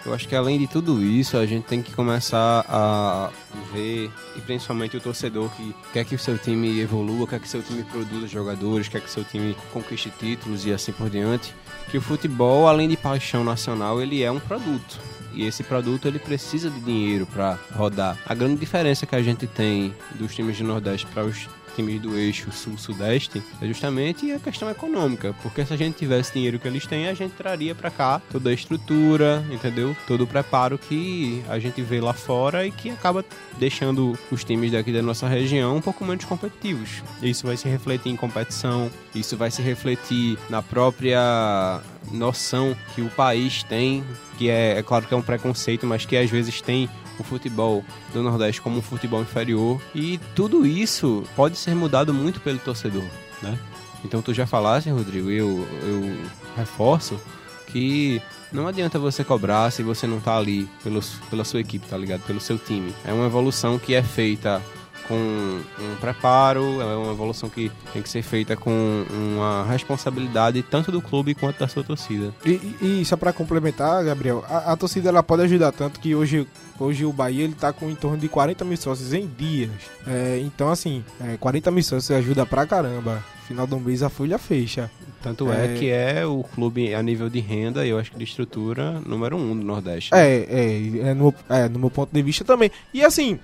Eu 0.05 0.13
acho 0.13 0.27
que 0.27 0.35
além 0.35 0.57
de 0.57 0.65
tudo 0.65 1.03
isso, 1.03 1.37
a 1.37 1.45
gente 1.45 1.65
tem 1.65 1.81
que 1.81 1.93
começar 1.93 2.65
a 2.69 3.29
ver, 3.73 4.09
e 4.35 4.41
principalmente 4.41 4.95
o 4.95 5.01
torcedor 5.01 5.49
que 5.51 5.75
quer 5.91 6.05
que 6.05 6.15
o 6.15 6.19
seu 6.19 6.37
time 6.37 6.79
evolua, 6.79 7.27
quer 7.27 7.39
que 7.39 7.47
seu 7.49 7.61
time 7.61 7.83
produza 7.83 8.27
jogadores, 8.27 8.87
quer 8.87 9.01
que 9.01 9.11
seu 9.11 9.23
time 9.23 9.55
conquiste 9.73 10.09
títulos 10.17 10.65
e 10.65 10.71
assim 10.71 10.93
por 10.93 11.09
diante, 11.09 11.53
que 11.91 11.97
o 11.97 12.01
futebol, 12.01 12.67
além 12.67 12.87
de 12.87 12.95
paixão 12.95 13.43
nacional, 13.43 14.01
ele 14.01 14.23
é 14.23 14.31
um 14.31 14.39
produto. 14.39 14.99
E 15.33 15.45
esse 15.45 15.63
produto 15.63 16.07
ele 16.07 16.17
precisa 16.17 16.69
de 16.69 16.79
dinheiro 16.79 17.25
para 17.25 17.59
rodar. 17.75 18.17
A 18.25 18.33
grande 18.33 18.59
diferença 18.59 19.05
que 19.05 19.15
a 19.15 19.21
gente 19.21 19.45
tem 19.47 19.93
dos 20.15 20.33
times 20.33 20.57
do 20.57 20.63
Nordeste 20.63 21.05
para 21.07 21.23
os 21.23 21.47
times 21.75 22.01
do 22.01 22.17
eixo 22.17 22.51
sul-sudeste 22.51 23.41
é 23.61 23.67
justamente 23.67 24.31
a 24.31 24.39
questão 24.39 24.69
econômica, 24.69 25.35
porque 25.41 25.65
se 25.65 25.73
a 25.73 25.77
gente 25.77 25.97
tivesse 25.97 26.33
dinheiro 26.33 26.59
que 26.59 26.67
eles 26.67 26.85
têm, 26.85 27.07
a 27.07 27.13
gente 27.13 27.31
traria 27.31 27.73
para 27.75 27.89
cá 27.89 28.21
toda 28.31 28.49
a 28.49 28.53
estrutura, 28.53 29.43
entendeu? 29.51 29.95
Todo 30.07 30.23
o 30.23 30.27
preparo 30.27 30.77
que 30.77 31.43
a 31.47 31.59
gente 31.59 31.81
vê 31.81 31.99
lá 31.99 32.13
fora 32.13 32.65
e 32.65 32.71
que 32.71 32.89
acaba 32.89 33.23
deixando 33.57 34.17
os 34.31 34.43
times 34.43 34.71
daqui 34.71 34.91
da 34.91 35.01
nossa 35.01 35.27
região 35.27 35.77
um 35.77 35.81
pouco 35.81 36.05
menos 36.05 36.25
competitivos. 36.25 37.03
Isso 37.21 37.45
vai 37.45 37.57
se 37.57 37.67
refletir 37.67 38.11
em 38.11 38.15
competição, 38.15 38.89
isso 39.13 39.35
vai 39.37 39.51
se 39.51 39.61
refletir 39.61 40.37
na 40.49 40.61
própria 40.61 41.81
noção 42.11 42.75
que 42.95 43.01
o 43.01 43.09
país 43.09 43.63
tem, 43.63 44.03
que 44.37 44.49
é, 44.49 44.79
é 44.79 44.83
claro 44.83 45.05
que 45.05 45.13
é 45.13 45.17
um 45.17 45.21
preconceito, 45.21 45.85
mas 45.85 46.05
que 46.05 46.15
às 46.15 46.29
vezes 46.29 46.61
tem 46.61 46.89
o 47.21 47.25
futebol 47.25 47.83
do 48.13 48.23
Nordeste 48.23 48.61
como 48.61 48.79
um 48.79 48.81
futebol 48.81 49.21
inferior. 49.21 49.81
E 49.93 50.19
tudo 50.35 50.65
isso 50.65 51.23
pode 51.35 51.57
ser 51.57 51.75
mudado 51.75 52.13
muito 52.13 52.39
pelo 52.41 52.59
torcedor, 52.59 53.03
né? 53.41 53.57
Então 54.03 54.21
tu 54.21 54.33
já 54.33 54.45
falaste, 54.45 54.89
Rodrigo, 54.89 55.29
e 55.29 55.37
eu, 55.37 55.67
eu 55.81 56.17
reforço 56.55 57.19
que 57.67 58.21
não 58.51 58.67
adianta 58.67 58.97
você 58.97 59.23
cobrar 59.23 59.71
se 59.71 59.83
você 59.83 60.07
não 60.07 60.19
tá 60.19 60.37
ali 60.37 60.67
pelos, 60.83 61.15
pela 61.29 61.43
sua 61.43 61.59
equipe, 61.59 61.87
tá 61.87 61.97
ligado? 61.97 62.21
Pelo 62.21 62.39
seu 62.39 62.57
time. 62.57 62.93
É 63.05 63.13
uma 63.13 63.25
evolução 63.25 63.77
que 63.77 63.93
é 63.93 64.01
feita 64.01 64.61
com 65.09 65.15
um 65.15 65.95
preparo, 65.99 66.79
é 66.79 66.95
uma 66.95 67.11
evolução 67.11 67.49
que 67.49 67.71
tem 67.91 67.99
que 67.99 68.07
ser 68.07 68.21
feita 68.21 68.55
com 68.55 69.03
uma 69.09 69.65
responsabilidade 69.65 70.61
tanto 70.61 70.91
do 70.91 71.01
clube 71.01 71.33
quanto 71.33 71.57
da 71.57 71.67
sua 71.67 71.83
torcida. 71.83 72.31
E, 72.45 72.75
e, 72.79 73.05
só 73.05 73.17
para 73.17 73.33
complementar, 73.33 74.05
Gabriel, 74.05 74.45
a, 74.47 74.71
a, 74.71 74.77
torcida 74.77 75.09
ela 75.09 75.23
pode 75.23 75.41
ajudar 75.41 75.71
tanto 75.71 75.99
que 75.99 76.13
hoje, 76.13 76.47
hoje 76.79 77.05
o 77.05 77.11
Bahia 77.11 77.43
ele 77.43 77.55
tá 77.55 77.73
com 77.73 77.89
em 77.89 77.95
torno 77.95 78.19
de 78.19 78.29
40 78.29 78.63
mil 78.63 78.77
sócios 78.77 79.11
em 79.11 79.25
dias. 79.25 79.71
É, 80.05 80.39
então, 80.43 80.69
assim, 80.69 81.03
é, 81.19 81.37
40 81.37 81.71
mil 81.71 81.83
sócios 81.83 82.11
ajuda 82.11 82.45
pra 82.45 82.67
caramba. 82.67 83.25
Final 83.47 83.65
do 83.65 83.79
mês 83.79 84.03
a 84.03 84.09
folha 84.09 84.37
fecha. 84.37 84.91
Tanto 85.23 85.51
é, 85.51 85.65
é, 85.65 85.75
que 85.75 85.89
é 85.89 86.23
o 86.23 86.43
clube 86.43 86.93
a 86.93 87.01
nível 87.01 87.29
de 87.29 87.39
renda 87.39 87.83
e 87.83 87.89
eu 87.89 87.97
acho 87.97 88.11
que 88.11 88.17
de 88.17 88.23
estrutura 88.23 89.01
número 89.05 89.35
um 89.35 89.57
do 89.57 89.65
Nordeste. 89.65 90.11
Né? 90.11 90.19
É, 90.19 90.47
é, 90.47 91.09
é, 91.09 91.13
no, 91.15 91.33
é, 91.49 91.67
no 91.67 91.79
meu 91.79 91.89
ponto 91.89 92.13
de 92.13 92.21
vista 92.21 92.45
também. 92.45 92.69
E 92.93 93.03
assim, 93.03 93.39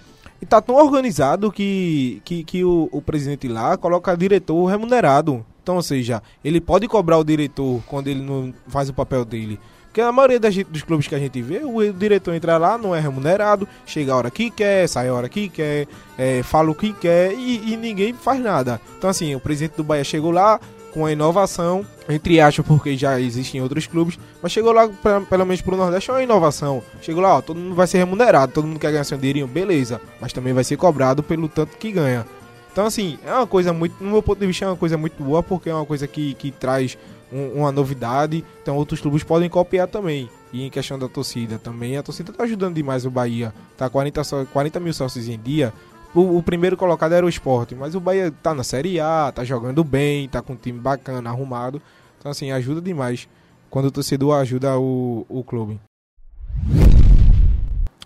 tá 0.47 0.61
tão 0.61 0.75
organizado 0.75 1.51
que, 1.51 2.21
que, 2.25 2.43
que 2.43 2.63
o, 2.63 2.89
o 2.91 3.01
presidente 3.01 3.47
lá 3.47 3.77
coloca 3.77 4.15
diretor 4.17 4.65
remunerado. 4.65 5.45
Então, 5.61 5.75
ou 5.75 5.81
seja, 5.81 6.21
ele 6.43 6.59
pode 6.61 6.87
cobrar 6.87 7.17
o 7.17 7.23
diretor 7.23 7.81
quando 7.87 8.07
ele 8.07 8.21
não 8.21 8.53
faz 8.67 8.89
o 8.89 8.93
papel 8.93 9.23
dele. 9.25 9.59
Porque 9.95 10.01
a 10.01 10.11
maioria 10.11 10.39
das, 10.39 10.53
dos 10.53 10.83
clubes 10.83 11.07
que 11.07 11.15
a 11.15 11.19
gente 11.19 11.41
vê, 11.41 11.61
o 11.63 11.93
diretor 11.93 12.35
entra 12.35 12.57
lá, 12.57 12.77
não 12.77 12.93
é 12.93 12.99
remunerado, 12.99 13.65
chega 13.85 14.11
a 14.11 14.17
hora 14.17 14.29
que 14.29 14.51
quer, 14.51 14.89
sai 14.89 15.07
a 15.07 15.13
hora 15.13 15.29
que 15.29 15.47
quer, 15.47 15.87
é, 16.17 16.43
fala 16.43 16.69
o 16.69 16.75
que 16.75 16.91
quer 16.91 17.31
e, 17.33 17.71
e 17.71 17.77
ninguém 17.77 18.13
faz 18.13 18.41
nada. 18.41 18.81
Então, 18.97 19.09
assim, 19.09 19.33
o 19.33 19.39
presidente 19.39 19.77
do 19.77 19.85
Bahia 19.85 20.03
chegou 20.03 20.31
lá, 20.31 20.59
com 20.95 21.05
a 21.05 21.11
inovação, 21.11 21.85
entre 22.07 22.39
aspas, 22.39 22.65
porque 22.65 22.95
já 22.95 23.19
existem 23.19 23.61
outros 23.61 23.85
clubes, 23.85 24.17
mas 24.41 24.53
chegou 24.53 24.71
lá, 24.71 24.87
pra, 24.87 25.19
pelo 25.19 25.45
menos 25.45 25.61
pro 25.61 25.75
Nordeste, 25.75 26.09
é 26.09 26.13
uma 26.13 26.23
inovação. 26.23 26.81
Chegou 27.01 27.21
lá, 27.21 27.35
ó, 27.35 27.41
todo 27.41 27.57
mundo 27.57 27.75
vai 27.75 27.85
ser 27.85 27.97
remunerado, 27.97 28.53
todo 28.53 28.65
mundo 28.65 28.79
quer 28.79 28.91
ganhar 28.91 29.03
seu 29.03 29.17
dinheirinho, 29.17 29.45
beleza, 29.45 29.99
mas 30.21 30.31
também 30.31 30.53
vai 30.53 30.63
ser 30.63 30.77
cobrado 30.77 31.21
pelo 31.21 31.49
tanto 31.49 31.77
que 31.77 31.91
ganha. 31.91 32.25
Então, 32.71 32.85
assim, 32.85 33.19
é 33.25 33.33
uma 33.33 33.45
coisa 33.45 33.73
muito, 33.73 34.01
no 34.01 34.09
meu 34.09 34.23
ponto 34.23 34.39
de 34.39 34.47
vista, 34.47 34.63
é 34.63 34.69
uma 34.69 34.77
coisa 34.77 34.97
muito 34.97 35.21
boa, 35.21 35.43
porque 35.43 35.69
é 35.69 35.73
uma 35.73 35.85
coisa 35.85 36.07
que, 36.07 36.33
que 36.35 36.49
traz 36.49 36.97
um, 37.29 37.59
uma 37.59 37.73
novidade, 37.73 38.45
então 38.61 38.77
outros 38.77 39.01
clubes 39.01 39.21
podem 39.21 39.49
copiar 39.49 39.89
também. 39.89 40.29
E 40.53 40.65
em 40.65 40.69
questão 40.69 40.97
da 40.97 41.09
torcida 41.09 41.59
também, 41.59 41.97
a 41.97 42.03
torcida 42.03 42.31
tá 42.31 42.45
ajudando 42.45 42.75
demais 42.75 43.05
o 43.05 43.11
Bahia. 43.11 43.53
Tá 43.75 43.89
40, 43.89 44.45
40 44.53 44.79
mil 44.79 44.93
sócios 44.93 45.27
em 45.27 45.37
dia. 45.37 45.73
O, 46.15 46.37
o, 46.37 46.41
primeiro 46.41 46.77
colocado 46.77 47.11
era 47.11 47.25
o 47.25 47.29
esporte, 47.29 47.75
mas 47.75 47.93
o 47.93 47.99
Bahia 47.99 48.31
tá 48.41 48.53
na 48.53 48.63
Série 48.63 49.01
A, 49.01 49.31
tá 49.35 49.43
jogando 49.43 49.83
bem, 49.83 50.29
tá 50.29 50.41
com 50.41 50.53
um 50.53 50.55
time 50.55 50.79
bacana, 50.79 51.29
arrumado. 51.29 51.81
Então, 52.17 52.31
assim, 52.31 52.51
ajuda 52.51 52.81
demais 52.81 53.27
quando 53.69 53.87
o 53.87 53.91
torcedor 53.91 54.35
ajuda 54.35 54.79
o, 54.79 55.25
o 55.27 55.43
clube. 55.43 55.77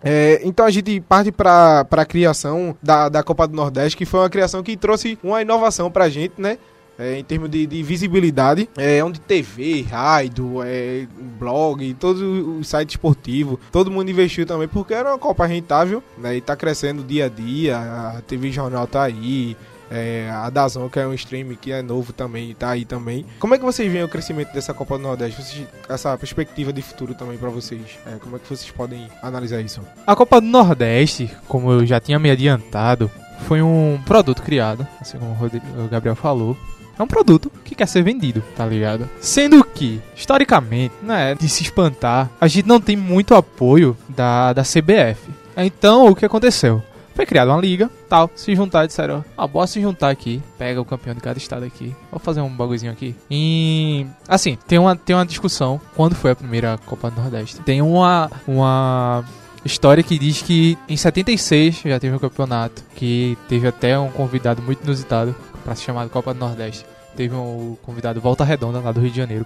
É, 0.02 0.40
então 0.44 0.66
a 0.66 0.72
gente 0.72 1.00
parte 1.02 1.32
para 1.32 1.86
a 1.90 2.06
criação 2.06 2.76
da, 2.82 3.10
da 3.10 3.22
Copa 3.22 3.48
do 3.48 3.56
Nordeste, 3.56 3.98
que 3.98 4.06
foi 4.06 4.22
uma 4.22 4.30
criação 4.30 4.64
que 4.64 4.76
trouxe 4.76 5.20
uma 5.22 5.42
inovação 5.42 5.92
para 5.92 6.06
a 6.06 6.10
gente, 6.10 6.34
né? 6.40 6.58
É, 7.00 7.18
em 7.18 7.24
termos 7.24 7.50
de, 7.50 7.66
de 7.66 7.82
visibilidade, 7.82 8.70
é, 8.78 9.02
onde 9.02 9.22
TV, 9.22 9.84
rádio, 9.84 10.62
é, 10.64 11.08
blog, 11.40 11.94
todo 11.94 12.60
o 12.60 12.64
site 12.64 12.92
esportivo, 12.92 13.58
todo 13.72 13.90
mundo 13.90 14.12
investiu 14.12 14.46
também, 14.46 14.68
porque 14.68 14.94
era 14.94 15.10
uma 15.10 15.18
Copa 15.18 15.46
rentável, 15.46 16.04
né, 16.18 16.36
e 16.36 16.42
tá 16.42 16.56
crescendo 16.56 17.04
dia 17.04 17.26
a 17.26 17.30
dia, 17.30 17.78
a 17.78 18.22
TV 18.22 18.52
Jornal 18.52 18.86
tá 18.86 19.04
aí, 19.04 19.56
é, 19.90 20.30
a 20.32 20.50
Dazon, 20.50 20.90
que 20.90 21.00
é 21.00 21.08
um 21.08 21.14
stream 21.14 21.56
que 21.56 21.72
é 21.72 21.82
novo 21.82 22.14
também, 22.14 22.54
tá 22.54 22.72
aí 22.72 22.86
também. 22.86 23.26
Como 23.40 23.56
é 23.56 23.58
que 23.58 23.64
vocês 23.64 23.92
veem 23.92 24.04
o 24.04 24.10
crescimento 24.10 24.54
dessa 24.54 24.74
Copa 24.74 24.98
do 24.98 25.04
Nordeste? 25.04 25.42
Vocês, 25.42 25.68
essa 25.88 26.18
perspectiva 26.18 26.72
de 26.72 26.82
futuro 26.82 27.14
também 27.14 27.38
para 27.38 27.50
vocês? 27.50 27.98
É, 28.06 28.18
como 28.20 28.36
é 28.36 28.40
que 28.40 28.48
vocês 28.48 28.70
podem 28.72 29.08
analisar 29.22 29.62
isso? 29.62 29.82
A 30.06 30.16
Copa 30.16 30.40
do 30.40 30.48
Nordeste, 30.48 31.32
como 31.48 31.72
eu 31.72 31.86
já 31.86 32.00
tinha 32.00 32.20
me 32.20 32.30
adiantado, 32.30 33.10
foi 33.48 33.62
um 33.62 34.00
produto 34.06 34.42
criado, 34.42 34.88
assim 35.00 35.18
como 35.18 35.34
o 35.34 35.88
Gabriel 35.88 36.16
falou, 36.16 36.56
é 37.00 37.04
um 37.04 37.08
produto 37.08 37.50
que 37.64 37.74
quer 37.74 37.88
ser 37.88 38.04
vendido, 38.04 38.44
tá 38.56 38.66
ligado? 38.66 39.10
Sendo 39.22 39.64
que, 39.64 40.02
historicamente, 40.16 40.94
né, 41.02 41.34
de 41.34 41.48
se 41.48 41.64
espantar, 41.64 42.30
a 42.40 42.48
gente 42.48 42.68
não 42.68 42.82
tem 42.82 42.98
muito 42.98 43.34
apoio 43.34 43.98
da, 44.10 44.52
da 44.52 44.64
CBF. 44.64 45.32
Então, 45.56 46.08
o 46.08 46.16
que 46.16 46.26
aconteceu? 46.26 46.84
Foi 47.16 47.26
criada 47.26 47.52
uma 47.52 47.60
liga, 47.60 47.90
tal, 48.08 48.30
se 48.36 48.56
juntar, 48.56 48.86
disseram, 48.86 49.26
ah, 49.38 49.48
bora 49.48 49.68
se 49.68 49.82
juntar 49.82 50.10
aqui, 50.10 50.42
pega 50.58 50.80
o 50.80 50.86
campeão 50.86 51.14
de 51.14 51.20
cada 51.20 51.38
estado 51.38 51.66
aqui, 51.66 51.94
vou 52.10 52.20
fazer 52.20 52.40
um 52.40 52.50
bagulhozinho 52.50 52.92
aqui. 52.92 53.14
E, 53.30 54.06
assim, 54.28 54.58
tem 54.68 54.80
uma, 54.80 54.96
tem 54.96 55.16
uma 55.16 55.26
discussão, 55.26 55.82
quando 55.96 56.16
foi 56.16 56.32
a 56.32 56.36
primeira 56.36 56.78
Copa 56.86 57.12
do 57.12 57.20
Nordeste, 57.20 57.60
tem 57.62 57.82
uma, 57.82 58.32
uma 58.48 59.26
história 59.66 60.04
que 60.04 60.18
diz 60.18 60.42
que 60.42 60.78
em 60.88 60.96
76 60.96 61.82
já 61.86 62.00
teve 62.00 62.16
um 62.16 62.20
campeonato, 62.20 62.84
que 62.96 63.38
teve 63.48 63.68
até 63.68 63.98
um 63.98 64.10
convidado 64.10 64.62
muito 64.62 64.84
inusitado, 64.84 65.36
para 65.64 65.76
se 65.76 65.84
chamar 65.84 66.08
Copa 66.10 66.34
do 66.34 66.40
Nordeste. 66.40 66.86
Teve 67.16 67.36
um 67.36 67.76
convidado 67.82 68.22
Volta 68.22 68.44
Redonda 68.44 68.80
lá 68.80 68.92
do 68.92 69.02
Rio 69.02 69.12
de 69.12 69.18
Janeiro. 69.18 69.46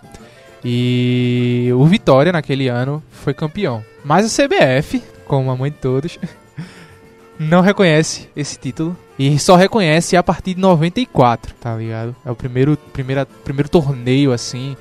E 0.63 1.69
o 1.75 1.85
Vitória 1.85 2.31
naquele 2.31 2.67
ano 2.67 3.03
foi 3.11 3.33
campeão. 3.33 3.83
Mas 4.03 4.25
o 4.25 4.35
CBF, 4.35 5.03
como 5.25 5.51
a 5.51 5.55
mãe 5.55 5.71
de 5.71 5.77
todos, 5.77 6.17
não 7.37 7.61
reconhece 7.61 8.29
esse 8.35 8.57
título 8.57 8.95
e 9.17 9.37
só 9.39 9.55
reconhece 9.55 10.15
a 10.15 10.23
partir 10.23 10.53
de 10.53 10.61
94, 10.61 11.53
tá 11.59 11.75
ligado? 11.75 12.15
É 12.25 12.31
o 12.31 12.35
primeiro 12.35 12.77
primeira, 12.91 13.25
primeiro 13.25 13.69
torneio 13.69 14.31
assim 14.31 14.75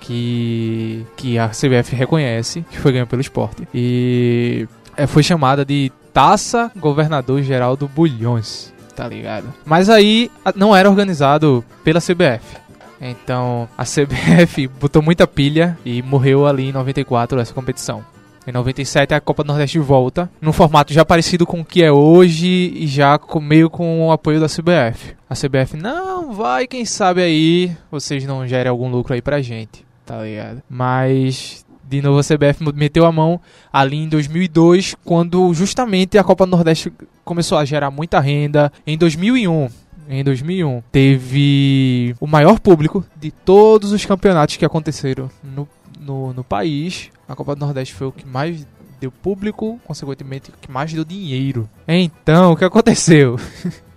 que 0.00 1.04
que 1.16 1.38
a 1.38 1.48
CBF 1.48 1.94
reconhece 1.94 2.64
que 2.70 2.78
foi 2.78 2.92
ganho 2.92 3.06
pelo 3.06 3.20
esporte. 3.20 3.66
E 3.74 4.68
é, 4.96 5.06
foi 5.06 5.22
chamada 5.22 5.64
de 5.64 5.90
Taça 6.12 6.70
Governador 6.76 7.42
Geral 7.42 7.76
do 7.76 7.88
Bulhões 7.88 8.73
tá 8.94 9.06
ligado? 9.08 9.52
Mas 9.64 9.88
aí 9.88 10.30
não 10.54 10.74
era 10.74 10.88
organizado 10.88 11.64
pela 11.82 12.00
CBF. 12.00 12.64
Então 13.00 13.68
a 13.76 13.84
CBF 13.84 14.68
botou 14.80 15.02
muita 15.02 15.26
pilha 15.26 15.76
e 15.84 16.02
morreu 16.02 16.46
ali 16.46 16.68
em 16.68 16.72
94 16.72 17.38
essa 17.40 17.52
competição. 17.52 18.04
Em 18.46 18.52
97 18.52 19.14
a 19.14 19.20
Copa 19.20 19.42
do 19.42 19.48
Nordeste 19.48 19.78
volta, 19.78 20.30
num 20.40 20.52
formato 20.52 20.92
já 20.92 21.02
parecido 21.02 21.46
com 21.46 21.60
o 21.60 21.64
que 21.64 21.82
é 21.82 21.90
hoje 21.90 22.72
e 22.74 22.86
já 22.86 23.18
com, 23.18 23.40
meio 23.40 23.70
com 23.70 24.06
o 24.06 24.12
apoio 24.12 24.38
da 24.38 24.46
CBF. 24.46 25.16
A 25.28 25.34
CBF, 25.34 25.76
não, 25.78 26.32
vai, 26.32 26.66
quem 26.66 26.84
sabe 26.84 27.22
aí 27.22 27.74
vocês 27.90 28.26
não 28.26 28.46
gerem 28.46 28.68
algum 28.68 28.90
lucro 28.90 29.14
aí 29.14 29.22
pra 29.22 29.40
gente, 29.40 29.84
tá 30.04 30.22
ligado? 30.22 30.62
Mas 30.68 31.63
de 31.94 32.02
novo 32.02 32.18
a 32.18 32.22
CBF 32.22 32.64
meteu 32.74 33.06
a 33.06 33.12
mão 33.12 33.40
ali 33.72 33.96
em 33.96 34.08
2002, 34.08 34.94
quando 35.04 35.52
justamente 35.54 36.18
a 36.18 36.24
Copa 36.24 36.44
do 36.44 36.50
Nordeste 36.50 36.92
começou 37.24 37.56
a 37.58 37.64
gerar 37.64 37.90
muita 37.90 38.20
renda. 38.20 38.72
Em 38.86 38.98
2001, 38.98 39.68
em 40.08 40.24
2001, 40.24 40.82
teve 40.90 42.14
o 42.20 42.26
maior 42.26 42.58
público 42.58 43.04
de 43.16 43.30
todos 43.30 43.92
os 43.92 44.04
campeonatos 44.04 44.56
que 44.56 44.64
aconteceram 44.64 45.30
no, 45.42 45.68
no, 46.00 46.32
no 46.32 46.44
país. 46.44 47.10
A 47.28 47.34
Copa 47.34 47.54
do 47.54 47.60
Nordeste 47.60 47.94
foi 47.94 48.08
o 48.08 48.12
que 48.12 48.26
mais 48.26 48.66
deu 49.00 49.10
público, 49.10 49.80
consequentemente, 49.84 50.50
o 50.50 50.54
que 50.60 50.70
mais 50.70 50.92
deu 50.92 51.04
dinheiro. 51.04 51.68
Então, 51.86 52.52
o 52.52 52.56
que 52.56 52.64
aconteceu? 52.64 53.38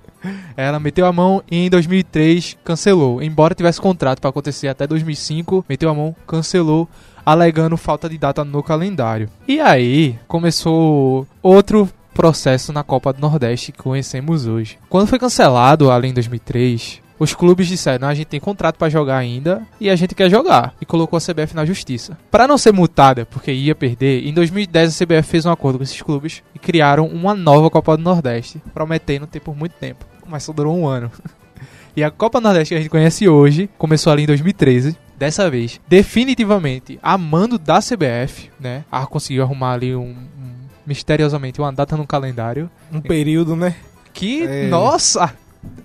Ela 0.56 0.80
meteu 0.80 1.06
a 1.06 1.13
mão 1.13 1.44
e 1.50 1.66
em 1.66 1.70
2003 1.70 2.58
cancelou. 2.63 3.22
Embora 3.22 3.56
tivesse 3.56 3.80
contrato 3.82 4.20
para 4.20 4.30
acontecer 4.30 4.68
até 4.68 4.88
2005, 4.88 5.66
meteu 5.68 5.90
a 5.90 5.94
mão, 5.94 6.16
cancelou 6.26 6.88
alegando 7.26 7.76
falta 7.76 8.08
de 8.08 8.18
data 8.18 8.46
no 8.46 8.63
calendário. 8.63 9.30
E 9.48 9.60
aí 9.60 10.18
começou 10.28 11.28
outro 11.42 11.90
processo 12.13 12.72
na 12.72 12.84
Copa 12.84 13.13
do 13.13 13.20
Nordeste 13.20 13.72
que 13.72 13.84
conhecemos 13.84 14.48
hoje. 14.48 14.80
Quando 14.90 15.08
foi 15.08 15.20
cancelado, 15.20 15.92
além 15.92 16.12
em 16.12 16.13
2003, 16.13 17.02
os 17.20 17.34
clubes 17.34 17.68
disseram: 17.68 18.08
a 18.08 18.13
gente 18.13 18.28
tem 18.28 18.40
contrato 18.40 18.78
para 18.78 18.90
jogar 18.90 19.18
ainda 19.18 19.62
e 19.80 19.90
a 19.90 19.96
gente 19.96 20.16
quer 20.16 20.30
jogar. 20.30 20.74
E 20.80 20.86
colocou 20.86 21.18
a 21.18 21.22
CBF 21.22 21.56
na 21.56 21.66
justiça. 21.66 22.18
Para 22.32 22.48
não 22.48 22.58
ser 22.58 22.72
multada, 22.72 23.26
porque 23.26 23.52
ia 23.52 23.76
perder, 23.76 24.26
em 24.26 24.34
2010 24.34 24.90
a 24.90 25.06
CBF 25.06 25.30
fez 25.30 25.46
um 25.46 25.52
acordo 25.52 25.78
com 25.78 25.84
esses 25.84 26.02
clubes 26.02 26.44
e 26.54 26.60
criaram 26.60 27.08
uma 27.08 27.34
nova 27.34 27.70
Copa 27.70 27.98
do 27.98 28.04
Nordeste, 28.04 28.62
prometendo 28.74 29.28
ter 29.28 29.40
por 29.40 29.56
muito 29.56 29.74
tempo. 29.74 30.06
Mas 30.28 30.44
só 30.44 30.54
durou 30.54 30.78
um 30.78 30.88
ano. 30.88 31.12
E 31.96 32.04
a 32.04 32.12
Copa 32.12 32.40
Nordeste 32.40 32.76
que 32.76 32.78
a 32.78 32.78
gente 32.78 32.92
conhece 32.92 33.28
hoje 33.28 33.68
começou 33.76 34.13
ali 34.13 34.22
em 34.22 34.28
2013 34.28 34.96
dessa 35.18 35.50
vez, 35.50 35.82
definitivamente, 35.88 37.00
a 37.02 37.18
mando 37.18 37.58
da 37.58 37.80
CBF, 37.80 38.52
né? 38.60 38.86
A 38.92 39.04
conseguiu 39.08 39.42
arrumar 39.42 39.74
ali 39.74 39.96
um, 39.96 40.12
um 40.12 40.54
misteriosamente 40.86 41.60
uma 41.60 41.74
data 41.74 41.98
no 41.98 42.06
calendário. 42.06 42.70
Um 42.92 43.02
período, 43.02 43.56
né? 43.56 43.76
Que, 44.13 44.44
é. 44.44 44.68
nossa, 44.68 45.34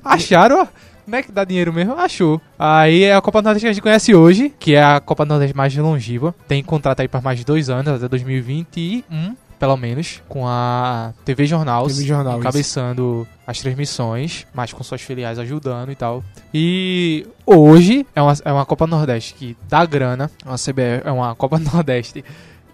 acharam, 0.05 0.68
né, 1.07 1.22
que 1.22 1.33
dá 1.33 1.44
dinheiro 1.44 1.72
mesmo, 1.72 1.94
achou. 1.94 2.38
Aí 2.59 3.05
é 3.05 3.14
a 3.14 3.20
Copa 3.22 3.40
do 3.40 3.46
Nordeste 3.46 3.64
que 3.64 3.70
a 3.70 3.72
gente 3.72 3.83
conhece 3.83 4.14
hoje, 4.14 4.52
que 4.59 4.74
é 4.74 4.83
a 4.83 5.00
Copa 5.00 5.24
do 5.24 5.31
Nordeste 5.31 5.57
mais 5.57 5.74
longeva. 5.74 6.35
Tem 6.46 6.62
contrato 6.62 7.00
aí 7.00 7.09
por 7.09 7.22
mais 7.22 7.38
de 7.38 7.46
dois 7.46 7.70
anos, 7.70 7.88
até 7.88 8.07
2021 8.07 9.35
pelo 9.62 9.77
menos, 9.77 10.20
com 10.29 10.44
a 10.44 11.12
TV 11.25 11.46
Jornal, 11.46 11.87
TV 11.87 12.05
Jornal 12.05 12.40
encabeçando 12.40 13.25
isso. 13.31 13.40
as 13.46 13.61
transmissões, 13.61 14.44
mas 14.53 14.72
com 14.72 14.83
suas 14.83 15.01
filiais 15.01 15.38
ajudando 15.38 15.92
e 15.92 15.94
tal. 15.94 16.25
E 16.53 17.25
hoje 17.46 18.05
é 18.12 18.20
uma, 18.20 18.33
é 18.44 18.53
uma 18.53 18.66
Copa 18.66 18.88
Nordeste 18.88 19.35
que 19.35 19.57
dá 19.68 19.87
grana, 19.87 20.29
é 20.44 20.48
uma 20.48 20.57
CBF, 20.57 21.03
é 21.05 21.12
uma 21.12 21.33
Copa 21.37 21.61
Nordeste 21.62 22.25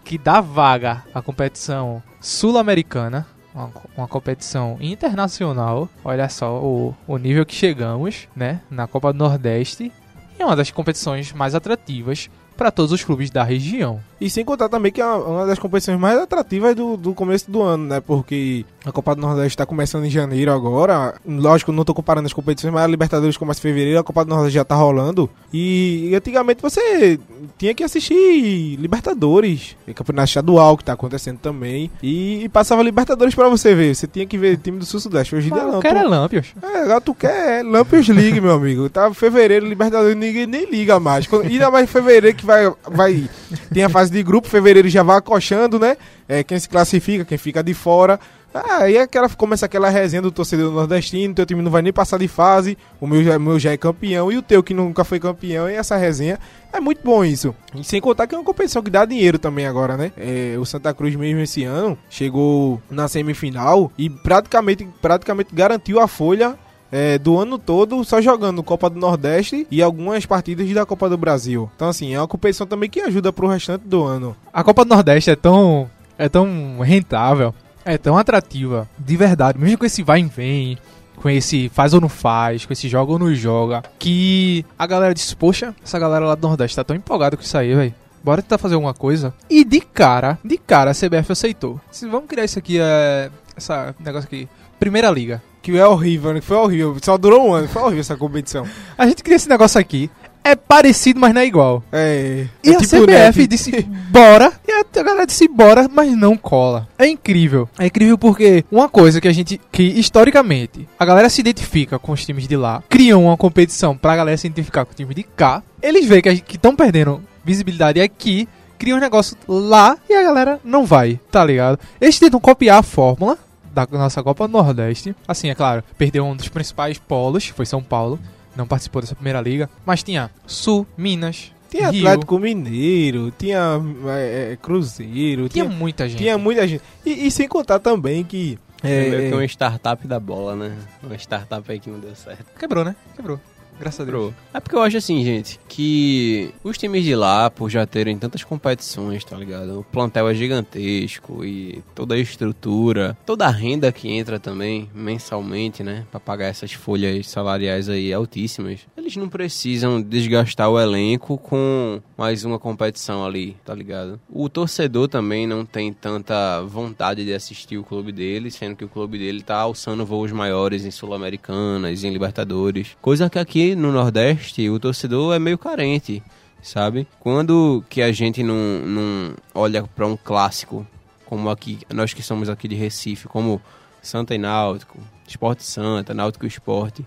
que 0.02 0.16
dá 0.16 0.40
vaga 0.40 1.04
à 1.14 1.20
competição 1.20 2.02
sul-americana, 2.22 3.26
uma, 3.54 3.70
uma 3.94 4.08
competição 4.08 4.78
internacional. 4.80 5.90
Olha 6.02 6.26
só 6.30 6.58
o, 6.58 6.96
o 7.06 7.18
nível 7.18 7.44
que 7.44 7.54
chegamos, 7.54 8.28
né? 8.34 8.62
Na 8.70 8.86
Copa 8.86 9.12
do 9.12 9.18
Nordeste. 9.18 9.92
E 10.38 10.42
é 10.42 10.46
uma 10.46 10.56
das 10.56 10.70
competições 10.70 11.34
mais 11.34 11.54
atrativas 11.54 12.30
para 12.56 12.70
todos 12.70 12.92
os 12.92 13.04
clubes 13.04 13.30
da 13.30 13.44
região. 13.44 14.00
E 14.20 14.28
sem 14.28 14.44
contar 14.44 14.68
também 14.68 14.90
que 14.90 15.00
é 15.00 15.06
uma 15.06 15.46
das 15.46 15.58
competições 15.58 15.98
mais 15.98 16.18
atrativas 16.18 16.74
do, 16.74 16.96
do 16.96 17.14
começo 17.14 17.50
do 17.50 17.62
ano, 17.62 17.84
né? 17.84 18.00
Porque 18.00 18.64
a 18.84 18.90
Copa 18.90 19.14
do 19.14 19.20
Nordeste 19.20 19.50
está 19.50 19.66
começando 19.66 20.04
em 20.04 20.10
janeiro 20.10 20.52
agora. 20.52 21.14
Lógico, 21.26 21.72
não 21.72 21.82
estou 21.82 21.94
comparando 21.94 22.26
as 22.26 22.32
competições, 22.32 22.72
mas 22.72 22.82
a 22.82 22.86
Libertadores 22.86 23.36
começa 23.36 23.60
em 23.60 23.62
fevereiro, 23.62 24.00
a 24.00 24.04
Copa 24.04 24.24
do 24.24 24.30
Nordeste 24.30 24.54
já 24.54 24.62
está 24.62 24.74
rolando. 24.74 25.30
E, 25.52 26.12
antigamente 26.14 26.60
você 26.60 27.18
tinha 27.56 27.74
que 27.74 27.84
assistir 27.84 28.76
Libertadores, 28.76 29.76
Campeonato 29.94 30.28
Estadual 30.28 30.76
que 30.76 30.82
está 30.82 30.94
acontecendo 30.94 31.38
também. 31.38 31.90
E, 32.02 32.44
e, 32.44 32.48
passava 32.48 32.82
Libertadores 32.82 33.34
para 33.34 33.48
você 33.48 33.74
ver. 33.74 33.94
Você 33.94 34.06
tinha 34.06 34.26
que 34.26 34.36
ver 34.36 34.56
time 34.58 34.78
do 34.78 34.86
Sul-Sudeste. 34.86 35.36
Hoje 35.36 35.48
em 35.48 35.52
dia 35.52 35.64
não. 35.64 35.80
Tu... 35.80 35.86
é 35.86 36.02
Lampions. 36.02 36.54
É, 36.62 36.78
agora 36.82 37.00
tu 37.00 37.14
quer 37.14 37.64
Lampions 37.64 38.08
League, 38.08 38.40
meu 38.40 38.52
amigo. 38.52 38.88
Tá 38.88 39.12
fevereiro, 39.14 39.66
Libertadores, 39.66 40.16
ninguém 40.16 40.46
nem 40.46 40.68
liga 40.68 40.98
mais. 40.98 41.28
Ainda 41.32 41.70
mais 41.70 41.88
fevereiro 41.88 42.36
que 42.36 42.44
vai, 42.44 42.72
vai. 42.90 43.28
Tem 43.72 43.84
a 43.84 43.88
fase 43.88 44.10
de 44.10 44.22
grupo, 44.22 44.48
fevereiro 44.48 44.88
já 44.88 45.02
vai 45.02 45.18
acochando, 45.18 45.78
né? 45.78 45.96
É, 46.28 46.42
quem 46.42 46.58
se 46.58 46.68
classifica, 46.68 47.24
quem 47.24 47.38
fica 47.38 47.62
de 47.62 47.74
fora. 47.74 48.18
Ah, 48.52 48.84
aí 48.84 48.96
aquela, 48.96 49.28
começa 49.28 49.66
aquela 49.66 49.90
resenha 49.90 50.22
do 50.22 50.32
torcedor 50.32 50.72
nordestino, 50.72 51.34
teu 51.34 51.44
time 51.44 51.60
não 51.60 51.70
vai 51.70 51.82
nem 51.82 51.92
passar 51.92 52.18
de 52.18 52.26
fase, 52.26 52.78
o 52.98 53.06
meu 53.06 53.22
já, 53.22 53.38
meu 53.38 53.58
já 53.58 53.72
é 53.72 53.76
campeão, 53.76 54.32
e 54.32 54.38
o 54.38 54.42
teu 54.42 54.62
que 54.62 54.72
nunca 54.72 55.04
foi 55.04 55.20
campeão, 55.20 55.68
e 55.68 55.74
essa 55.74 55.96
resenha 55.96 56.38
é 56.72 56.80
muito 56.80 57.02
bom 57.04 57.22
isso. 57.24 57.54
E 57.74 57.84
sem 57.84 58.00
contar 58.00 58.26
que 58.26 58.34
é 58.34 58.38
uma 58.38 58.44
competição 58.44 58.82
que 58.82 58.90
dá 58.90 59.04
dinheiro 59.04 59.38
também 59.38 59.66
agora, 59.66 59.98
né? 59.98 60.12
É, 60.16 60.56
o 60.58 60.64
Santa 60.64 60.94
Cruz 60.94 61.14
mesmo 61.14 61.40
esse 61.40 61.62
ano 61.64 61.98
chegou 62.08 62.80
na 62.90 63.06
semifinal 63.06 63.92
e 63.98 64.08
praticamente, 64.08 64.88
praticamente 65.00 65.54
garantiu 65.54 66.00
a 66.00 66.08
folha 66.08 66.58
é, 66.90 67.18
do 67.18 67.38
ano 67.38 67.58
todo 67.58 68.02
só 68.04 68.20
jogando 68.20 68.62
Copa 68.62 68.88
do 68.90 68.98
Nordeste 68.98 69.66
e 69.70 69.82
algumas 69.82 70.26
partidas 70.26 70.70
da 70.72 70.86
Copa 70.86 71.08
do 71.08 71.16
Brasil. 71.16 71.70
Então, 71.76 71.88
assim, 71.88 72.14
é 72.14 72.20
uma 72.20 72.28
competição 72.28 72.66
também 72.66 72.88
que 72.88 73.00
ajuda 73.00 73.32
pro 73.32 73.48
restante 73.48 73.82
do 73.86 74.04
ano. 74.04 74.36
A 74.52 74.64
Copa 74.64 74.84
do 74.84 74.94
Nordeste 74.94 75.30
é 75.30 75.36
tão, 75.36 75.90
é 76.16 76.28
tão 76.28 76.80
rentável, 76.80 77.54
é 77.84 77.96
tão 77.98 78.16
atrativa, 78.16 78.88
de 78.98 79.16
verdade, 79.16 79.58
mesmo 79.58 79.78
com 79.78 79.84
esse 79.84 80.02
vai 80.02 80.20
e 80.20 80.24
vem. 80.24 80.78
Com 81.16 81.28
esse 81.28 81.68
faz 81.70 81.92
ou 81.94 82.00
não 82.00 82.08
faz, 82.08 82.64
com 82.64 82.72
esse 82.72 82.88
joga 82.88 83.10
ou 83.10 83.18
não 83.18 83.34
joga, 83.34 83.82
que 83.98 84.64
a 84.78 84.86
galera 84.86 85.12
disse: 85.12 85.34
Poxa, 85.34 85.74
essa 85.82 85.98
galera 85.98 86.24
lá 86.24 86.36
do 86.36 86.46
Nordeste 86.46 86.76
tá 86.76 86.84
tão 86.84 86.94
empolgada 86.94 87.36
com 87.36 87.42
isso 87.42 87.58
aí, 87.58 87.74
velho 87.74 87.94
bora 88.22 88.42
tentar 88.42 88.58
fazer 88.58 88.74
alguma 88.74 88.92
coisa. 88.92 89.32
E 89.48 89.64
de 89.64 89.80
cara, 89.80 90.38
de 90.44 90.58
cara 90.58 90.90
a 90.90 90.94
CBF 90.94 91.32
aceitou. 91.32 91.80
Vamos 92.10 92.28
criar 92.28 92.44
isso 92.44 92.58
aqui, 92.58 92.78
é, 92.78 93.30
essa 93.56 93.94
negócio 93.98 94.26
aqui, 94.26 94.48
Primeira 94.78 95.10
Liga 95.10 95.42
que 95.70 95.78
é 95.78 95.86
horrível, 95.86 96.32
né? 96.32 96.40
Foi 96.40 96.56
horrível. 96.56 96.96
Só 97.02 97.18
durou 97.18 97.48
um 97.48 97.52
ano, 97.52 97.68
foi 97.68 97.82
horrível 97.82 98.00
essa 98.00 98.16
competição. 98.16 98.66
A 98.96 99.06
gente 99.06 99.22
cria 99.22 99.36
esse 99.36 99.48
negócio 99.48 99.78
aqui. 99.78 100.10
É 100.42 100.56
parecido, 100.56 101.20
mas 101.20 101.34
não 101.34 101.42
é 101.42 101.46
igual. 101.46 101.84
É. 101.92 102.46
E 102.64 102.70
é 102.70 102.76
a 102.76 102.78
tipo 102.78 103.04
CBF 103.04 103.46
disse 103.46 103.82
bora. 104.08 104.50
E 104.66 104.72
a 104.72 105.02
galera 105.02 105.26
disse 105.26 105.46
bora, 105.46 105.86
mas 105.92 106.16
não 106.16 106.38
cola. 106.38 106.88
É 106.98 107.06
incrível. 107.06 107.68
É 107.78 107.86
incrível 107.86 108.16
porque 108.16 108.64
uma 108.70 108.88
coisa 108.88 109.20
que 109.20 109.28
a 109.28 109.32
gente. 109.32 109.60
Que 109.70 109.82
historicamente 109.82 110.88
a 110.98 111.04
galera 111.04 111.28
se 111.28 111.42
identifica 111.42 111.98
com 111.98 112.12
os 112.12 112.24
times 112.24 112.48
de 112.48 112.56
lá. 112.56 112.82
Criam 112.88 113.24
uma 113.24 113.36
competição 113.36 113.94
pra 113.94 114.16
galera 114.16 114.38
se 114.38 114.46
identificar 114.46 114.86
com 114.86 114.92
o 114.92 114.96
time 114.96 115.12
de 115.12 115.22
cá. 115.22 115.62
Eles 115.82 116.06
veem 116.06 116.22
que 116.22 116.56
estão 116.56 116.74
perdendo 116.74 117.22
visibilidade 117.44 118.00
aqui. 118.00 118.48
Criam 118.78 118.96
um 118.96 119.00
negócio 119.00 119.36
lá 119.46 119.98
e 120.08 120.14
a 120.14 120.22
galera 120.22 120.60
não 120.64 120.86
vai, 120.86 121.20
tá 121.30 121.44
ligado? 121.44 121.78
Eles 122.00 122.18
tentam 122.18 122.40
copiar 122.40 122.78
a 122.78 122.82
fórmula 122.82 123.36
da 123.72 123.86
nossa 123.90 124.22
Copa 124.22 124.48
Nordeste. 124.48 125.14
Assim, 125.26 125.48
é 125.48 125.54
claro, 125.54 125.82
perdeu 125.96 126.24
um 126.24 126.36
dos 126.36 126.48
principais 126.48 126.98
polos, 126.98 127.46
foi 127.48 127.66
São 127.66 127.82
Paulo, 127.82 128.18
não 128.56 128.66
participou 128.66 129.00
dessa 129.00 129.14
primeira 129.14 129.40
liga, 129.40 129.68
mas 129.84 130.02
tinha 130.02 130.30
Sul, 130.46 130.86
Minas, 130.96 131.52
tinha 131.70 131.90
Rio. 131.90 132.06
Atlético 132.06 132.38
Mineiro, 132.38 133.30
tinha 133.30 133.80
é, 134.06 134.52
é, 134.52 134.56
Cruzeiro. 134.56 135.48
Tinha, 135.48 135.64
tinha, 135.64 135.76
muita 135.76 136.08
gente. 136.08 136.18
Tinha 136.18 136.38
muita 136.38 136.66
gente. 136.66 136.82
E, 137.04 137.26
e 137.26 137.30
sem 137.30 137.46
contar 137.46 137.78
também 137.78 138.24
que. 138.24 138.58
É, 138.82 139.10
meio 139.10 139.28
que 139.30 139.34
uma 139.34 139.44
startup 139.44 140.06
da 140.06 140.20
bola, 140.20 140.54
né? 140.54 140.76
Uma 141.02 141.16
startup 141.16 141.70
aí 141.70 141.80
que 141.80 141.90
não 141.90 141.98
deu 141.98 142.14
certo. 142.14 142.46
Quebrou, 142.58 142.84
né? 142.84 142.94
Quebrou. 143.14 143.40
Graças 143.78 144.00
a 144.00 144.04
Deus. 144.04 144.34
É 144.52 144.60
porque 144.60 144.74
eu 144.74 144.82
acho 144.82 144.96
assim, 144.96 145.24
gente, 145.24 145.60
que 145.68 146.52
os 146.64 146.76
times 146.76 147.04
de 147.04 147.14
lá, 147.14 147.48
por 147.50 147.70
já 147.70 147.86
terem 147.86 148.18
tantas 148.18 148.42
competições, 148.42 149.24
tá 149.24 149.36
ligado? 149.36 149.80
O 149.80 149.84
plantel 149.84 150.28
é 150.28 150.34
gigantesco 150.34 151.44
e 151.44 151.82
toda 151.94 152.14
a 152.14 152.18
estrutura, 152.18 153.16
toda 153.24 153.46
a 153.46 153.50
renda 153.50 153.92
que 153.92 154.08
entra 154.08 154.40
também 154.40 154.90
mensalmente, 154.94 155.82
né? 155.82 156.04
Pra 156.10 156.18
pagar 156.18 156.46
essas 156.46 156.72
folhas 156.72 157.28
salariais 157.28 157.88
aí 157.88 158.12
altíssimas. 158.12 158.80
Eles 158.96 159.14
não 159.16 159.28
precisam 159.28 160.02
desgastar 160.02 160.68
o 160.68 160.80
elenco 160.80 161.38
com 161.38 162.00
mais 162.16 162.44
uma 162.44 162.58
competição 162.58 163.24
ali, 163.24 163.56
tá 163.64 163.74
ligado? 163.74 164.20
O 164.28 164.48
torcedor 164.48 165.08
também 165.08 165.46
não 165.46 165.64
tem 165.64 165.92
tanta 165.92 166.62
vontade 166.62 167.24
de 167.24 167.32
assistir 167.32 167.78
o 167.78 167.84
clube 167.84 168.10
dele, 168.10 168.50
sendo 168.50 168.74
que 168.76 168.84
o 168.84 168.88
clube 168.88 169.18
dele 169.18 169.42
tá 169.42 169.56
alçando 169.56 170.04
voos 170.04 170.32
maiores 170.32 170.84
em 170.84 170.90
Sul-Americanas, 170.90 172.02
em 172.02 172.10
Libertadores. 172.10 172.96
Coisa 173.00 173.30
que 173.30 173.38
aqui 173.38 173.67
no 173.74 173.92
Nordeste 173.92 174.68
o 174.70 174.78
torcedor 174.78 175.34
é 175.34 175.38
meio 175.38 175.58
carente, 175.58 176.22
sabe? 176.62 177.06
Quando 177.20 177.84
que 177.88 178.02
a 178.02 178.12
gente 178.12 178.42
não, 178.42 178.54
não 178.54 179.34
olha 179.54 179.82
para 179.82 180.06
um 180.06 180.16
clássico, 180.16 180.86
como 181.24 181.50
aqui, 181.50 181.78
nós 181.92 182.12
que 182.12 182.22
somos 182.22 182.48
aqui 182.48 182.68
de 182.68 182.74
Recife, 182.74 183.28
como 183.28 183.60
Santa 184.02 184.34
e 184.34 184.38
Náutico, 184.38 184.98
Esporte 185.26 185.62
Santa, 185.62 186.14
Náutico 186.14 186.46
Esporte, 186.46 187.06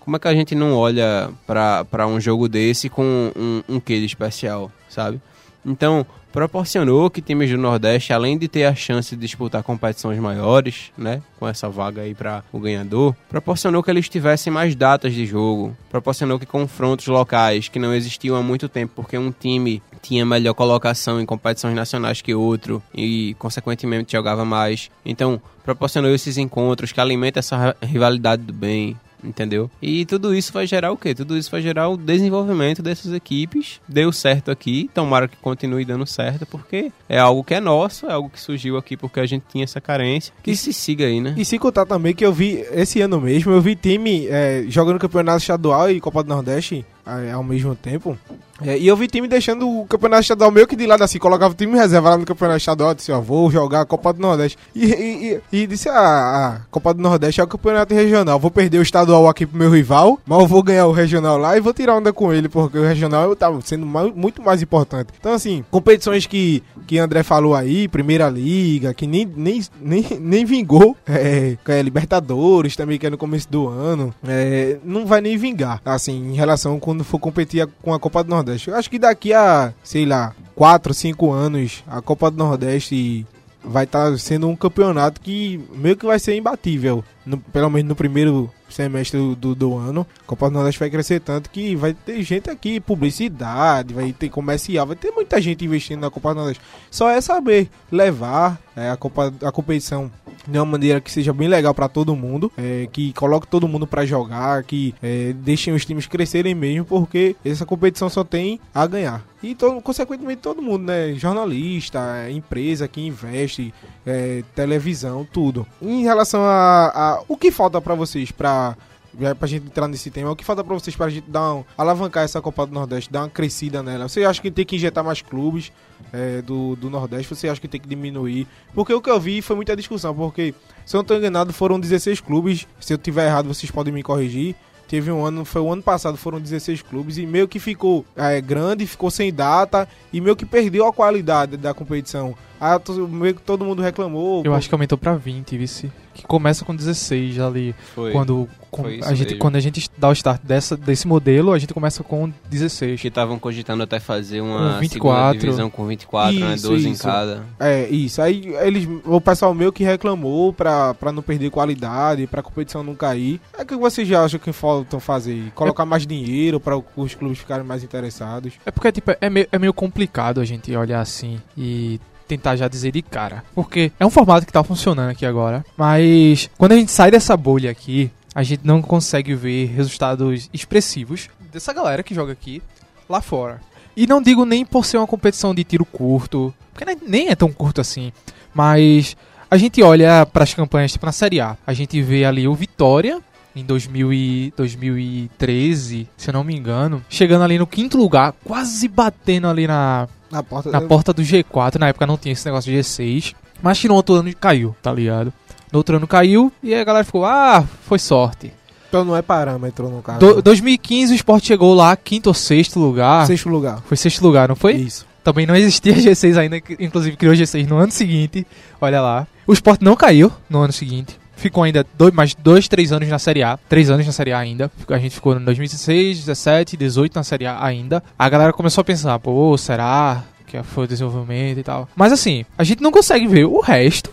como 0.00 0.16
é 0.16 0.18
que 0.18 0.28
a 0.28 0.34
gente 0.34 0.54
não 0.54 0.74
olha 0.74 1.30
para 1.46 2.06
um 2.06 2.20
jogo 2.20 2.48
desse 2.48 2.88
com 2.88 3.32
um, 3.36 3.62
um 3.68 3.80
quê 3.80 4.00
de 4.00 4.06
especial, 4.06 4.70
sabe? 4.88 5.20
Então, 5.64 6.04
proporcionou 6.32 7.10
que 7.10 7.20
times 7.20 7.50
do 7.50 7.58
Nordeste, 7.58 8.12
além 8.12 8.38
de 8.38 8.48
ter 8.48 8.64
a 8.64 8.74
chance 8.74 9.14
de 9.14 9.20
disputar 9.20 9.62
competições 9.62 10.18
maiores, 10.18 10.90
né, 10.96 11.22
com 11.38 11.46
essa 11.46 11.68
vaga 11.68 12.02
aí 12.02 12.14
para 12.14 12.42
o 12.52 12.58
ganhador, 12.58 13.14
proporcionou 13.28 13.82
que 13.82 13.90
eles 13.90 14.08
tivessem 14.08 14.52
mais 14.52 14.74
datas 14.74 15.12
de 15.12 15.26
jogo, 15.26 15.76
proporcionou 15.90 16.38
que 16.38 16.46
confrontos 16.46 17.06
locais 17.06 17.68
que 17.68 17.78
não 17.78 17.94
existiam 17.94 18.34
há 18.34 18.42
muito 18.42 18.68
tempo, 18.68 18.94
porque 18.96 19.16
um 19.18 19.30
time 19.30 19.82
tinha 20.00 20.26
melhor 20.26 20.54
colocação 20.54 21.20
em 21.20 21.26
competições 21.26 21.74
nacionais 21.74 22.20
que 22.20 22.34
outro 22.34 22.82
e 22.94 23.34
consequentemente 23.38 24.12
jogava 24.12 24.44
mais. 24.44 24.90
Então, 25.04 25.40
proporcionou 25.62 26.12
esses 26.12 26.38
encontros 26.38 26.90
que 26.90 27.00
alimentam 27.00 27.38
essa 27.38 27.76
rivalidade 27.82 28.42
do 28.42 28.52
bem, 28.52 28.96
entendeu? 29.22 29.70
E 29.80 30.04
tudo 30.04 30.34
isso 30.34 30.52
vai 30.52 30.66
gerar 30.66 30.92
o 30.92 30.96
quê? 30.96 31.14
Tudo 31.14 31.36
isso 31.36 31.50
vai 31.50 31.62
gerar 31.62 31.88
o 31.88 31.96
desenvolvimento 31.96 32.82
dessas 32.82 33.12
equipes. 33.12 33.80
Deu 33.88 34.12
certo 34.12 34.50
aqui, 34.50 34.90
tomara 34.94 35.28
que 35.28 35.36
continue 35.36 35.84
dando 35.84 36.06
certo, 36.06 36.46
porque 36.46 36.92
é 37.08 37.18
algo 37.18 37.44
que 37.44 37.54
é 37.54 37.60
nosso, 37.60 38.06
é 38.06 38.12
algo 38.12 38.30
que 38.30 38.40
surgiu 38.40 38.76
aqui 38.76 38.96
porque 38.96 39.20
a 39.20 39.26
gente 39.26 39.44
tinha 39.50 39.64
essa 39.64 39.80
carência. 39.80 40.32
Que 40.42 40.52
e 40.52 40.56
se 40.56 40.72
siga 40.72 41.06
aí, 41.06 41.20
né? 41.20 41.34
E 41.36 41.44
se 41.44 41.58
contar 41.58 41.86
também 41.86 42.14
que 42.14 42.24
eu 42.24 42.32
vi, 42.32 42.64
esse 42.72 43.00
ano 43.00 43.20
mesmo, 43.20 43.52
eu 43.52 43.60
vi 43.60 43.76
time 43.76 44.26
é, 44.28 44.64
jogando 44.68 44.98
campeonato 44.98 45.38
estadual 45.38 45.90
e 45.90 46.00
Copa 46.00 46.22
do 46.22 46.28
Nordeste 46.28 46.84
ao 47.04 47.42
mesmo 47.42 47.74
tempo. 47.74 48.16
É, 48.64 48.78
e 48.78 48.86
eu 48.86 48.96
vi 48.96 49.08
time 49.08 49.26
deixando 49.26 49.68
o 49.68 49.86
campeonato 49.86 50.22
estadual 50.22 50.50
meio 50.50 50.66
que 50.66 50.76
de 50.76 50.86
lado 50.86 51.02
assim, 51.02 51.18
colocava 51.18 51.52
o 51.52 51.56
time 51.56 51.76
reserva 51.76 52.10
lá 52.10 52.18
no 52.18 52.24
campeonato 52.24 52.58
estadual, 52.58 52.94
disse, 52.94 53.10
ó, 53.10 53.20
vou 53.20 53.50
jogar 53.50 53.80
a 53.80 53.84
Copa 53.84 54.12
do 54.12 54.20
Nordeste. 54.20 54.56
E, 54.74 54.84
e, 54.84 55.40
e, 55.52 55.62
e 55.62 55.66
disse, 55.66 55.88
ah, 55.88 56.60
a 56.60 56.60
Copa 56.70 56.94
do 56.94 57.02
Nordeste 57.02 57.40
é 57.40 57.44
o 57.44 57.48
campeonato 57.48 57.94
regional, 57.94 58.38
vou 58.38 58.50
perder 58.50 58.78
o 58.78 58.82
estadual 58.82 59.28
aqui 59.28 59.46
pro 59.46 59.58
meu 59.58 59.70
rival, 59.70 60.18
mas 60.24 60.38
eu 60.38 60.46
vou 60.46 60.62
ganhar 60.62 60.86
o 60.86 60.92
regional 60.92 61.38
lá 61.38 61.56
e 61.56 61.60
vou 61.60 61.74
tirar 61.74 61.96
onda 61.96 62.12
com 62.12 62.32
ele, 62.32 62.48
porque 62.48 62.78
o 62.78 62.86
regional 62.86 63.34
tá 63.34 63.50
sendo 63.64 63.84
mais, 63.84 64.14
muito 64.14 64.40
mais 64.42 64.62
importante. 64.62 65.08
Então, 65.18 65.32
assim, 65.32 65.64
competições 65.70 66.26
que, 66.26 66.62
que 66.86 66.98
André 66.98 67.22
falou 67.22 67.54
aí, 67.54 67.88
Primeira 67.88 68.28
Liga, 68.28 68.94
que 68.94 69.06
nem, 69.06 69.26
nem, 69.36 69.60
nem, 69.80 70.06
nem 70.20 70.44
vingou, 70.44 70.96
é, 71.06 71.56
é, 71.66 71.82
Libertadores 71.82 72.76
também, 72.76 72.98
que 72.98 73.06
é 73.06 73.10
no 73.10 73.18
começo 73.18 73.50
do 73.50 73.66
ano, 73.66 74.14
é, 74.26 74.76
não 74.84 75.04
vai 75.04 75.20
nem 75.20 75.36
vingar, 75.36 75.80
assim, 75.84 76.32
em 76.32 76.34
relação 76.34 76.78
quando 76.92 77.04
for 77.04 77.18
competir 77.18 77.66
com 77.82 77.94
a 77.94 77.98
Copa 77.98 78.22
do 78.22 78.28
Nordeste. 78.28 78.68
Eu 78.68 78.76
acho 78.76 78.90
que 78.90 78.98
daqui 78.98 79.32
a, 79.32 79.72
sei 79.82 80.04
lá, 80.04 80.34
4, 80.54 80.92
5 80.92 81.32
anos, 81.32 81.82
a 81.86 82.02
Copa 82.02 82.30
do 82.30 82.36
Nordeste 82.36 83.26
vai 83.64 83.84
estar 83.84 84.10
tá 84.10 84.18
sendo 84.18 84.46
um 84.46 84.56
campeonato 84.56 85.20
que 85.20 85.58
meio 85.74 85.96
que 85.96 86.04
vai 86.04 86.18
ser 86.18 86.36
imbatível 86.36 87.02
no- 87.24 87.38
pelo 87.38 87.70
menos 87.70 87.88
no 87.88 87.94
primeiro 87.94 88.50
semestre 88.68 89.18
do, 89.18 89.36
do, 89.36 89.54
do 89.54 89.76
ano, 89.76 90.06
a 90.20 90.26
Copa 90.26 90.48
do 90.50 90.54
Nordeste 90.54 90.80
vai 90.80 90.90
crescer 90.90 91.20
tanto 91.20 91.48
que 91.48 91.74
vai 91.76 91.94
ter 91.94 92.22
gente 92.22 92.50
aqui, 92.50 92.80
publicidade, 92.80 93.94
vai 93.94 94.12
ter 94.12 94.28
comercial, 94.28 94.86
vai 94.86 94.96
ter 94.96 95.12
muita 95.12 95.40
gente 95.40 95.64
investindo 95.64 96.00
na 96.00 96.10
Copa 96.10 96.34
do 96.34 96.40
Nordeste. 96.40 96.62
Só 96.90 97.08
é 97.08 97.20
saber 97.20 97.70
levar 97.90 98.60
é, 98.76 98.90
a, 98.90 98.96
Copa, 98.96 99.32
a 99.42 99.52
competição 99.52 100.10
de 100.46 100.58
uma 100.58 100.64
maneira 100.64 101.00
que 101.00 101.10
seja 101.10 101.32
bem 101.32 101.48
legal 101.48 101.74
pra 101.74 101.88
todo 101.88 102.16
mundo, 102.16 102.50
é, 102.56 102.88
que 102.92 103.12
coloque 103.12 103.46
todo 103.46 103.68
mundo 103.68 103.86
pra 103.86 104.04
jogar, 104.04 104.62
que 104.64 104.94
é, 105.02 105.32
deixem 105.32 105.74
os 105.74 105.84
times 105.84 106.06
crescerem 106.06 106.54
mesmo, 106.54 106.84
porque 106.84 107.36
essa 107.44 107.66
competição 107.66 108.08
só 108.08 108.24
tem 108.24 108.60
a 108.74 108.86
ganhar. 108.86 109.24
E, 109.42 109.54
todo, 109.54 109.80
consequentemente, 109.80 110.40
todo 110.40 110.62
mundo, 110.62 110.84
né? 110.84 111.14
Jornalista, 111.14 112.30
empresa 112.30 112.86
que 112.86 113.04
investe, 113.04 113.74
é, 114.06 114.44
televisão, 114.54 115.26
tudo. 115.30 115.66
Em 115.80 116.02
relação 116.02 116.42
a, 116.44 116.86
a 116.94 117.22
o 117.26 117.36
que 117.36 117.50
falta 117.50 117.80
pra 117.80 117.94
vocês 117.94 118.30
pra 118.30 118.76
já 119.20 119.34
pra 119.34 119.46
gente 119.48 119.66
entrar 119.66 119.88
nesse 119.88 120.10
tema, 120.10 120.30
o 120.30 120.36
que 120.36 120.44
falta 120.44 120.64
pra 120.64 120.74
vocês 120.74 120.96
pra 120.96 121.08
gente 121.08 121.30
dar 121.30 121.54
um, 121.54 121.64
alavancar 121.76 122.24
essa 122.24 122.40
Copa 122.40 122.66
do 122.66 122.72
Nordeste, 122.72 123.10
dar 123.12 123.22
uma 123.22 123.28
crescida 123.28 123.82
nela? 123.82 124.08
Você 124.08 124.24
acha 124.24 124.40
que 124.40 124.50
tem 124.50 124.64
que 124.64 124.76
injetar 124.76 125.04
mais 125.04 125.22
clubes 125.22 125.72
é, 126.12 126.42
do, 126.42 126.76
do 126.76 126.88
Nordeste? 126.88 127.34
Você 127.34 127.48
acha 127.48 127.60
que 127.60 127.68
tem 127.68 127.80
que 127.80 127.88
diminuir? 127.88 128.46
Porque 128.74 128.92
o 128.92 129.00
que 129.00 129.10
eu 129.10 129.20
vi 129.20 129.42
foi 129.42 129.56
muita 129.56 129.76
discussão, 129.76 130.14
porque, 130.14 130.54
se 130.86 130.96
eu 130.96 130.98
não 130.98 131.04
tô 131.04 131.14
enganado, 131.14 131.52
foram 131.52 131.78
16 131.78 132.20
clubes. 132.20 132.66
Se 132.80 132.94
eu 132.94 132.98
tiver 132.98 133.26
errado, 133.26 133.46
vocês 133.46 133.70
podem 133.70 133.92
me 133.92 134.02
corrigir. 134.02 134.54
Teve 134.88 135.10
um 135.10 135.24
ano, 135.24 135.42
foi 135.44 135.62
o 135.62 135.72
ano 135.72 135.82
passado, 135.82 136.18
foram 136.18 136.38
16 136.38 136.82
clubes 136.82 137.16
e 137.16 137.24
meio 137.24 137.48
que 137.48 137.58
ficou 137.58 138.04
é, 138.14 138.42
grande, 138.42 138.86
ficou 138.86 139.10
sem 139.10 139.32
data 139.32 139.88
e 140.12 140.20
meio 140.20 140.36
que 140.36 140.44
perdeu 140.44 140.86
a 140.86 140.92
qualidade 140.92 141.56
da 141.56 141.72
competição. 141.72 142.34
Aí 142.60 142.78
meio 143.08 143.34
que 143.34 143.40
todo 143.40 143.64
mundo 143.64 143.80
reclamou. 143.80 144.42
Eu 144.44 144.52
acho 144.52 144.68
que 144.68 144.74
aumentou 144.74 144.98
pra 144.98 145.14
20, 145.14 145.56
vice. 145.56 145.90
Que 146.14 146.24
começa 146.26 146.64
com 146.64 146.74
16 146.74 147.38
ali. 147.40 147.74
Foi. 147.94 148.12
Quando, 148.12 148.48
com- 148.70 148.82
Foi 148.82 149.00
a 149.02 149.14
gente, 149.14 149.28
mesmo. 149.28 149.38
quando 149.38 149.56
a 149.56 149.60
gente 149.60 149.88
dá 149.96 150.08
o 150.08 150.12
start 150.12 150.40
dessa, 150.42 150.76
desse 150.76 151.06
modelo, 151.06 151.52
a 151.52 151.58
gente 151.58 151.72
começa 151.72 152.02
com 152.02 152.30
16. 152.50 153.00
Que 153.00 153.08
estavam 153.08 153.38
cogitando 153.38 153.82
até 153.82 153.98
fazer 153.98 154.40
uma 154.40 154.74
Com 154.74 154.80
24. 154.80 155.22
segunda 155.22 155.38
divisão 155.38 155.70
com 155.70 155.86
24, 155.86 156.38
né? 156.38 156.54
Isso, 156.54 156.68
12 156.68 156.88
em 156.88 156.92
isso. 156.92 157.02
cada. 157.02 157.42
É, 157.58 157.88
isso. 157.88 158.20
Aí 158.20 158.54
eles, 158.60 158.88
o 159.04 159.20
pessoal 159.20 159.54
meio 159.54 159.72
que 159.72 159.84
reclamou 159.84 160.52
pra, 160.52 160.94
pra 160.94 161.12
não 161.12 161.22
perder 161.22 161.50
qualidade, 161.50 162.26
pra 162.26 162.42
competição 162.42 162.82
não 162.82 162.94
cair. 162.94 163.40
É 163.58 163.62
o 163.62 163.66
que 163.66 163.76
vocês 163.76 164.06
já 164.06 164.24
acham 164.24 164.38
que 164.38 164.52
faltam 164.52 165.00
fazer? 165.00 165.50
Colocar 165.54 165.86
mais 165.86 166.06
dinheiro 166.06 166.60
pra 166.60 166.76
os 166.96 167.14
clubes 167.14 167.38
ficarem 167.38 167.64
mais 167.64 167.82
interessados? 167.82 168.54
É 168.66 168.70
porque, 168.70 168.92
tipo, 168.92 169.12
é 169.20 169.30
meio, 169.30 169.46
é 169.50 169.58
meio 169.58 169.72
complicado 169.72 170.40
a 170.40 170.44
gente 170.44 170.74
olhar 170.76 171.00
assim 171.00 171.40
e 171.56 172.00
tentar 172.36 172.56
já 172.56 172.68
dizer 172.68 172.92
de 172.92 173.02
cara. 173.02 173.44
Porque 173.54 173.92
é 174.00 174.06
um 174.06 174.10
formato 174.10 174.46
que 174.46 174.52
tá 174.52 174.62
funcionando 174.64 175.10
aqui 175.10 175.26
agora, 175.26 175.64
mas 175.76 176.48
quando 176.56 176.72
a 176.72 176.76
gente 176.76 176.90
sai 176.90 177.10
dessa 177.10 177.36
bolha 177.36 177.70
aqui, 177.70 178.10
a 178.34 178.42
gente 178.42 178.62
não 178.64 178.80
consegue 178.80 179.34
ver 179.34 179.66
resultados 179.66 180.48
expressivos 180.52 181.28
dessa 181.52 181.72
galera 181.72 182.02
que 182.02 182.14
joga 182.14 182.32
aqui 182.32 182.62
lá 183.08 183.20
fora. 183.20 183.60
E 183.94 184.06
não 184.06 184.22
digo 184.22 184.46
nem 184.46 184.64
por 184.64 184.86
ser 184.86 184.96
uma 184.96 185.06
competição 185.06 185.54
de 185.54 185.62
tiro 185.64 185.84
curto, 185.84 186.54
porque 186.72 186.86
nem- 187.06 187.28
é 187.28 187.34
tão 187.36 187.52
curto 187.52 187.80
assim, 187.80 188.10
mas 188.54 189.14
a 189.50 189.58
gente 189.58 189.82
olha 189.82 190.24
para 190.24 190.44
as 190.44 190.54
campanhas 190.54 190.92
tipo 190.92 191.04
na 191.04 191.12
Série 191.12 191.40
A, 191.42 191.58
a 191.66 191.74
gente 191.74 192.00
vê 192.00 192.24
ali 192.24 192.48
o 192.48 192.54
Vitória 192.54 193.20
em 193.54 193.62
2000 193.62 194.10
e 194.14 194.50
2013, 194.56 196.08
se 196.16 196.30
eu 196.30 196.32
não 196.32 196.42
me 196.42 196.56
engano, 196.56 197.04
chegando 197.08 197.42
ali 197.44 197.58
no 197.58 197.66
quinto 197.66 197.98
lugar, 197.98 198.32
quase 198.44 198.88
batendo 198.88 199.46
ali 199.46 199.66
na, 199.66 200.08
Na 200.32 200.42
porta. 200.42 200.70
na 200.70 200.80
porta 200.80 201.12
do 201.12 201.22
G4. 201.22 201.78
Na 201.78 201.88
época 201.88 202.06
não 202.06 202.16
tinha 202.16 202.32
esse 202.32 202.44
negócio 202.46 202.72
de 202.72 202.78
G6, 202.78 203.34
mas 203.62 203.78
que 203.78 203.86
no 203.86 203.94
outro 203.94 204.14
ano 204.14 204.34
caiu, 204.34 204.74
tá 204.82 204.90
ligado? 204.90 205.32
No 205.70 205.78
outro 205.78 205.96
ano 205.96 206.08
caiu 206.08 206.50
e 206.62 206.74
a 206.74 206.82
galera 206.82 207.04
ficou, 207.04 207.24
ah, 207.24 207.64
foi 207.82 207.98
sorte. 207.98 208.52
Então 208.88 209.04
não 209.04 209.16
é 209.16 209.22
parâmetro 209.22 209.88
no 209.88 210.02
caso. 210.02 210.18
Do, 210.18 210.42
2015 210.42 211.12
o 211.12 211.16
Sport 211.16 211.44
chegou 211.44 211.74
lá, 211.74 211.94
quinto 211.96 212.28
ou 212.28 212.34
sexto 212.34 212.78
lugar. 212.78 213.26
Sexto 213.26 213.48
lugar. 213.48 213.80
Foi 213.86 213.96
sexto 213.96 214.22
lugar, 214.22 214.48
não 214.48 214.56
foi? 214.56 214.74
Isso. 214.74 215.06
Também 215.22 215.46
não 215.46 215.54
existia 215.54 215.94
G6 215.94 216.36
ainda, 216.36 216.56
inclusive 216.78 217.16
criou 217.16 217.34
G6 217.34 217.66
no 217.68 217.76
ano 217.76 217.92
seguinte. 217.92 218.46
Olha 218.80 219.00
lá. 219.00 219.26
O 219.46 219.52
Sport 219.52 219.80
não 219.80 219.96
caiu 219.96 220.32
no 220.48 220.60
ano 220.60 220.72
seguinte. 220.72 221.21
Ficou 221.42 221.64
ainda 221.64 221.84
dois, 221.98 222.14
mais 222.14 222.36
dois, 222.36 222.68
três 222.68 222.92
anos 222.92 223.08
na 223.08 223.18
Série 223.18 223.42
A. 223.42 223.58
Três 223.68 223.90
anos 223.90 224.06
na 224.06 224.12
Série 224.12 224.30
A 224.30 224.38
ainda. 224.38 224.70
A 224.88 224.98
gente 224.98 225.16
ficou 225.16 225.36
em 225.36 225.44
2016, 225.44 226.20
17, 226.20 226.76
18 226.76 227.16
na 227.16 227.24
Série 227.24 227.46
A 227.46 227.64
ainda. 227.64 228.00
A 228.16 228.28
galera 228.28 228.52
começou 228.52 228.82
a 228.82 228.84
pensar, 228.84 229.18
pô, 229.18 229.58
será 229.58 230.22
que 230.46 230.62
foi 230.62 230.84
o 230.84 230.86
desenvolvimento 230.86 231.58
e 231.58 231.64
tal? 231.64 231.88
Mas 231.96 232.12
assim, 232.12 232.44
a 232.56 232.62
gente 232.62 232.80
não 232.80 232.92
consegue 232.92 233.26
ver 233.26 233.44
o 233.44 233.58
resto 233.58 234.12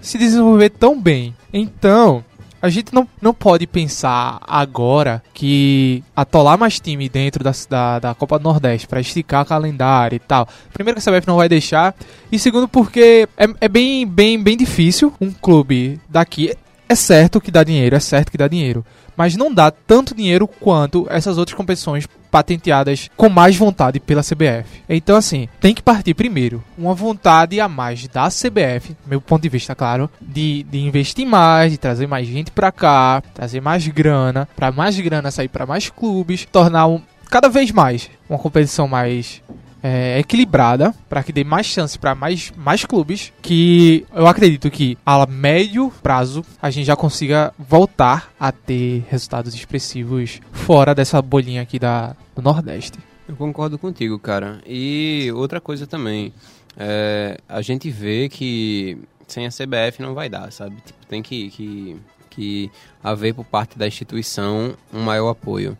se 0.00 0.16
desenvolver 0.16 0.70
tão 0.70 0.98
bem. 0.98 1.36
Então, 1.52 2.24
a 2.62 2.70
gente 2.70 2.94
não, 2.94 3.06
não 3.20 3.34
pode 3.34 3.66
pensar 3.66 4.40
agora 4.40 5.22
que 5.34 6.02
atolar 6.16 6.56
mais 6.56 6.80
time 6.80 7.10
dentro 7.10 7.44
da, 7.44 7.52
da, 7.68 7.98
da 7.98 8.14
Copa 8.14 8.38
do 8.38 8.44
Nordeste 8.44 8.88
pra 8.88 9.02
esticar 9.02 9.44
calendário 9.44 10.16
e 10.16 10.18
tal. 10.18 10.48
Primeiro 10.72 10.98
que 10.98 11.06
a 11.06 11.12
CBF 11.12 11.28
não 11.28 11.36
vai 11.36 11.48
deixar. 11.48 11.94
E 12.32 12.38
segundo 12.38 12.66
porque 12.66 13.28
é, 13.36 13.46
é 13.60 13.68
bem, 13.68 14.06
bem, 14.06 14.42
bem 14.42 14.56
difícil 14.56 15.12
um 15.20 15.30
clube 15.30 16.00
daqui. 16.08 16.54
É 16.90 16.94
certo 16.96 17.40
que 17.40 17.52
dá 17.52 17.62
dinheiro, 17.62 17.94
é 17.94 18.00
certo 18.00 18.32
que 18.32 18.36
dá 18.36 18.48
dinheiro. 18.48 18.84
Mas 19.16 19.36
não 19.36 19.54
dá 19.54 19.70
tanto 19.70 20.12
dinheiro 20.12 20.48
quanto 20.48 21.06
essas 21.08 21.38
outras 21.38 21.56
competições 21.56 22.04
patenteadas 22.32 23.08
com 23.16 23.28
mais 23.28 23.56
vontade 23.56 24.00
pela 24.00 24.24
CBF. 24.24 24.82
Então, 24.88 25.16
assim, 25.16 25.48
tem 25.60 25.72
que 25.72 25.82
partir 25.82 26.14
primeiro 26.14 26.64
uma 26.76 26.92
vontade 26.92 27.60
a 27.60 27.68
mais 27.68 28.08
da 28.08 28.26
CBF, 28.28 28.96
meu 29.06 29.20
ponto 29.20 29.40
de 29.40 29.48
vista, 29.48 29.72
claro, 29.72 30.10
de, 30.20 30.64
de 30.64 30.80
investir 30.80 31.24
mais, 31.24 31.70
de 31.70 31.78
trazer 31.78 32.08
mais 32.08 32.26
gente 32.26 32.50
pra 32.50 32.72
cá, 32.72 33.22
trazer 33.32 33.60
mais 33.60 33.86
grana, 33.86 34.48
pra 34.56 34.72
mais 34.72 34.98
grana 34.98 35.30
sair 35.30 35.46
pra 35.46 35.66
mais 35.66 35.88
clubes, 35.88 36.44
tornar 36.50 36.88
um, 36.88 37.00
cada 37.30 37.48
vez 37.48 37.70
mais 37.70 38.10
uma 38.28 38.36
competição 38.36 38.88
mais 38.88 39.40
é, 39.82 40.18
equilibrada 40.18 40.94
para 41.08 41.22
que 41.22 41.32
dê 41.32 41.44
mais 41.44 41.66
chance 41.66 41.98
para 41.98 42.14
mais, 42.14 42.52
mais 42.56 42.84
clubes 42.84 43.32
que 43.42 44.06
eu 44.14 44.26
acredito 44.26 44.70
que 44.70 44.96
a 45.04 45.26
médio 45.26 45.92
prazo 46.02 46.44
a 46.60 46.70
gente 46.70 46.86
já 46.86 46.96
consiga 46.96 47.52
voltar 47.58 48.32
a 48.38 48.52
ter 48.52 49.04
resultados 49.08 49.54
expressivos 49.54 50.40
fora 50.52 50.94
dessa 50.94 51.20
bolinha 51.20 51.62
aqui 51.62 51.78
da, 51.78 52.14
do 52.34 52.42
Nordeste. 52.42 52.98
Eu 53.28 53.36
concordo 53.36 53.78
contigo, 53.78 54.18
cara. 54.18 54.60
E 54.66 55.30
outra 55.34 55.60
coisa 55.60 55.86
também, 55.86 56.32
é, 56.76 57.38
a 57.48 57.62
gente 57.62 57.88
vê 57.88 58.28
que 58.28 58.98
sem 59.28 59.46
a 59.46 59.50
CBF 59.50 60.02
não 60.02 60.14
vai 60.14 60.28
dar, 60.28 60.50
sabe? 60.50 60.76
Tipo, 60.84 61.06
tem 61.06 61.22
que, 61.22 61.48
que, 61.50 61.96
que 62.28 62.70
haver 63.02 63.32
por 63.32 63.44
parte 63.44 63.78
da 63.78 63.86
instituição 63.86 64.74
um 64.92 65.00
maior 65.00 65.30
apoio. 65.30 65.78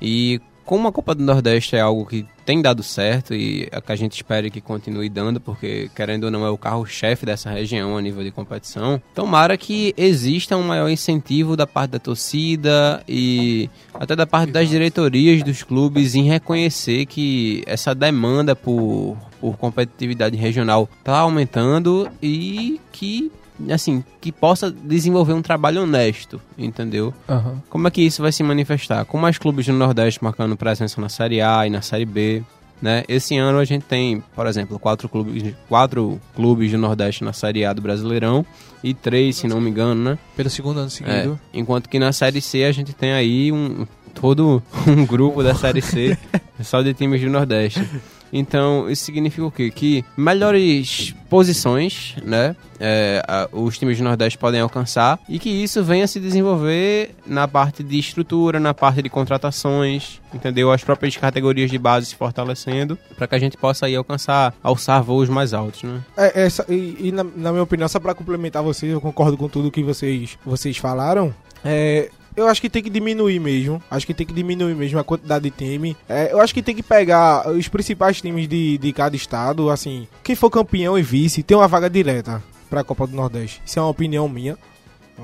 E 0.00 0.40
como 0.64 0.88
a 0.88 0.92
Copa 0.92 1.14
do 1.14 1.22
Nordeste 1.22 1.76
é 1.76 1.80
algo 1.80 2.06
que 2.06 2.26
tem 2.44 2.60
dado 2.60 2.82
certo 2.82 3.34
e 3.34 3.68
é 3.70 3.80
que 3.80 3.92
a 3.92 3.96
gente 3.96 4.14
espera 4.14 4.50
que 4.50 4.60
continue 4.60 5.08
dando, 5.08 5.40
porque 5.40 5.90
querendo 5.94 6.24
ou 6.24 6.30
não 6.30 6.44
é 6.44 6.50
o 6.50 6.58
carro-chefe 6.58 7.24
dessa 7.24 7.50
região 7.50 7.96
a 7.96 8.02
nível 8.02 8.22
de 8.22 8.30
competição, 8.30 9.00
tomara 9.14 9.56
que 9.56 9.94
exista 9.96 10.56
um 10.56 10.62
maior 10.62 10.88
incentivo 10.88 11.56
da 11.56 11.66
parte 11.66 11.92
da 11.92 11.98
torcida 11.98 13.02
e 13.08 13.70
até 13.94 14.16
da 14.16 14.26
parte 14.26 14.50
das 14.50 14.68
diretorias 14.68 15.42
dos 15.42 15.62
clubes 15.62 16.14
em 16.14 16.24
reconhecer 16.24 17.06
que 17.06 17.62
essa 17.66 17.94
demanda 17.94 18.56
por, 18.56 19.16
por 19.40 19.56
competitividade 19.56 20.36
regional 20.36 20.88
está 20.98 21.18
aumentando 21.18 22.08
e 22.20 22.80
que 22.90 23.30
assim, 23.70 24.04
que 24.20 24.32
possa 24.32 24.70
desenvolver 24.70 25.32
um 25.32 25.42
trabalho 25.42 25.82
honesto, 25.82 26.40
entendeu? 26.56 27.12
Uhum. 27.28 27.56
Como 27.68 27.88
é 27.88 27.90
que 27.90 28.02
isso 28.02 28.22
vai 28.22 28.32
se 28.32 28.42
manifestar? 28.42 29.04
Com 29.04 29.18
mais 29.18 29.38
clubes 29.38 29.66
do 29.66 29.72
Nordeste 29.72 30.22
marcando 30.22 30.56
presença 30.56 31.00
na 31.00 31.08
Série 31.08 31.40
A 31.40 31.66
e 31.66 31.70
na 31.70 31.82
Série 31.82 32.04
B, 32.04 32.42
né? 32.82 33.04
Esse 33.08 33.36
ano 33.36 33.58
a 33.58 33.64
gente 33.64 33.84
tem, 33.84 34.22
por 34.34 34.46
exemplo, 34.46 34.78
quatro 34.78 35.08
clubes, 35.08 35.54
quatro 35.68 36.20
clubes 36.34 36.72
do 36.72 36.78
Nordeste 36.78 37.22
na 37.22 37.32
Série 37.32 37.64
A 37.64 37.72
do 37.72 37.80
Brasileirão 37.80 38.44
e 38.82 38.92
três, 38.92 39.36
se 39.36 39.46
não 39.46 39.60
me 39.60 39.70
engano, 39.70 39.94
né? 39.94 40.18
Pelo 40.36 40.50
segundo 40.50 40.80
ano 40.80 40.90
seguido. 40.90 41.38
É, 41.52 41.58
enquanto 41.58 41.88
que 41.88 41.98
na 41.98 42.12
Série 42.12 42.40
C 42.40 42.64
a 42.64 42.72
gente 42.72 42.92
tem 42.92 43.12
aí 43.12 43.52
um 43.52 43.86
todo 44.12 44.62
um 44.86 45.06
grupo 45.06 45.42
da 45.42 45.54
Série 45.54 45.80
C 45.80 46.18
só 46.62 46.82
de 46.82 46.92
times 46.92 47.20
do 47.20 47.30
Nordeste. 47.30 47.86
Então, 48.32 48.88
isso 48.90 49.04
significa 49.04 49.44
o 49.44 49.50
quê? 49.50 49.70
Que 49.70 50.04
melhores 50.16 51.14
posições, 51.28 52.14
né? 52.24 52.56
é, 52.84 53.22
a- 53.28 53.48
os 53.52 53.78
times 53.78 53.98
do 53.98 54.04
Nordeste 54.04 54.36
podem 54.38 54.60
alcançar 54.60 55.18
e 55.28 55.38
que 55.38 55.48
isso 55.48 55.84
venha 55.84 56.06
se 56.08 56.18
desenvolver 56.18 57.14
na 57.26 57.46
parte 57.46 57.82
de 57.82 57.96
estrutura, 57.98 58.58
na 58.58 58.74
parte 58.74 59.00
de 59.02 59.08
contratações, 59.08 60.20
entendeu? 60.34 60.72
As 60.72 60.82
próprias 60.82 61.16
categorias 61.16 61.70
de 61.70 61.78
base 61.78 62.06
se 62.06 62.16
fortalecendo 62.16 62.98
para 63.16 63.26
que 63.28 63.34
a 63.34 63.38
gente 63.38 63.56
possa 63.56 63.86
aí 63.86 63.94
alcançar, 63.94 64.52
alçar 64.62 65.02
voos 65.02 65.28
mais 65.28 65.52
altos, 65.54 65.82
né? 65.84 66.00
É, 66.16 66.42
essa, 66.44 66.64
e 66.68 66.96
e 67.08 67.12
na, 67.12 67.22
na 67.24 67.50
minha 67.52 67.62
opinião, 67.62 67.88
só 67.88 68.00
pra 68.00 68.14
complementar 68.14 68.62
vocês, 68.62 68.90
eu 68.92 69.00
concordo 69.00 69.36
com 69.36 69.48
tudo 69.48 69.70
que 69.70 69.82
vocês, 69.82 70.36
vocês 70.44 70.76
falaram. 70.76 71.32
É, 71.64 72.10
eu 72.36 72.46
acho 72.48 72.60
que 72.60 72.70
tem 72.70 72.82
que 72.82 72.90
diminuir 72.90 73.38
mesmo. 73.40 73.82
Acho 73.90 74.06
que 74.06 74.14
tem 74.14 74.26
que 74.26 74.32
diminuir 74.32 74.74
mesmo 74.74 74.98
a 74.98 75.04
quantidade 75.04 75.44
de 75.44 75.50
time. 75.50 75.96
É, 76.08 76.32
eu 76.32 76.40
acho 76.40 76.54
que 76.54 76.62
tem 76.62 76.74
que 76.74 76.82
pegar 76.82 77.48
os 77.48 77.68
principais 77.68 78.20
times 78.20 78.48
de, 78.48 78.78
de 78.78 78.92
cada 78.92 79.14
estado. 79.16 79.70
Assim, 79.70 80.06
quem 80.22 80.34
for 80.34 80.50
campeão 80.50 80.98
e 80.98 81.02
vice 81.02 81.42
tem 81.42 81.56
uma 81.56 81.68
vaga 81.68 81.88
direta 81.90 82.42
pra 82.70 82.82
Copa 82.84 83.06
do 83.06 83.14
Nordeste. 83.14 83.60
Isso 83.64 83.78
é 83.78 83.82
uma 83.82 83.90
opinião 83.90 84.28
minha. 84.28 84.56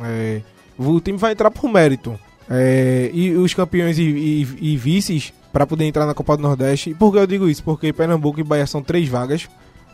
É, 0.05 0.43
O 0.79 1.01
time 1.01 1.19
vai 1.19 1.33
entrar 1.33 1.51
por 1.51 1.71
mérito. 1.71 2.19
É, 2.51 3.11
e 3.13 3.33
os 3.35 3.53
campeões 3.53 3.99
e, 3.99 4.03
e, 4.03 4.73
e 4.73 4.77
vices 4.77 5.33
para 5.53 5.67
poder 5.67 5.85
entrar 5.85 6.07
na 6.07 6.15
Copa 6.15 6.37
do 6.37 6.43
Nordeste. 6.43 6.91
E 6.91 6.95
por 6.95 7.13
que 7.13 7.19
eu 7.19 7.27
digo 7.27 7.49
isso? 7.49 7.63
Porque 7.65 7.93
Pernambuco 7.93 8.41
e 8.41 8.45
Bahia 8.45 8.67
são 8.67 8.83
três 8.83 9.09
vagas 9.09 9.49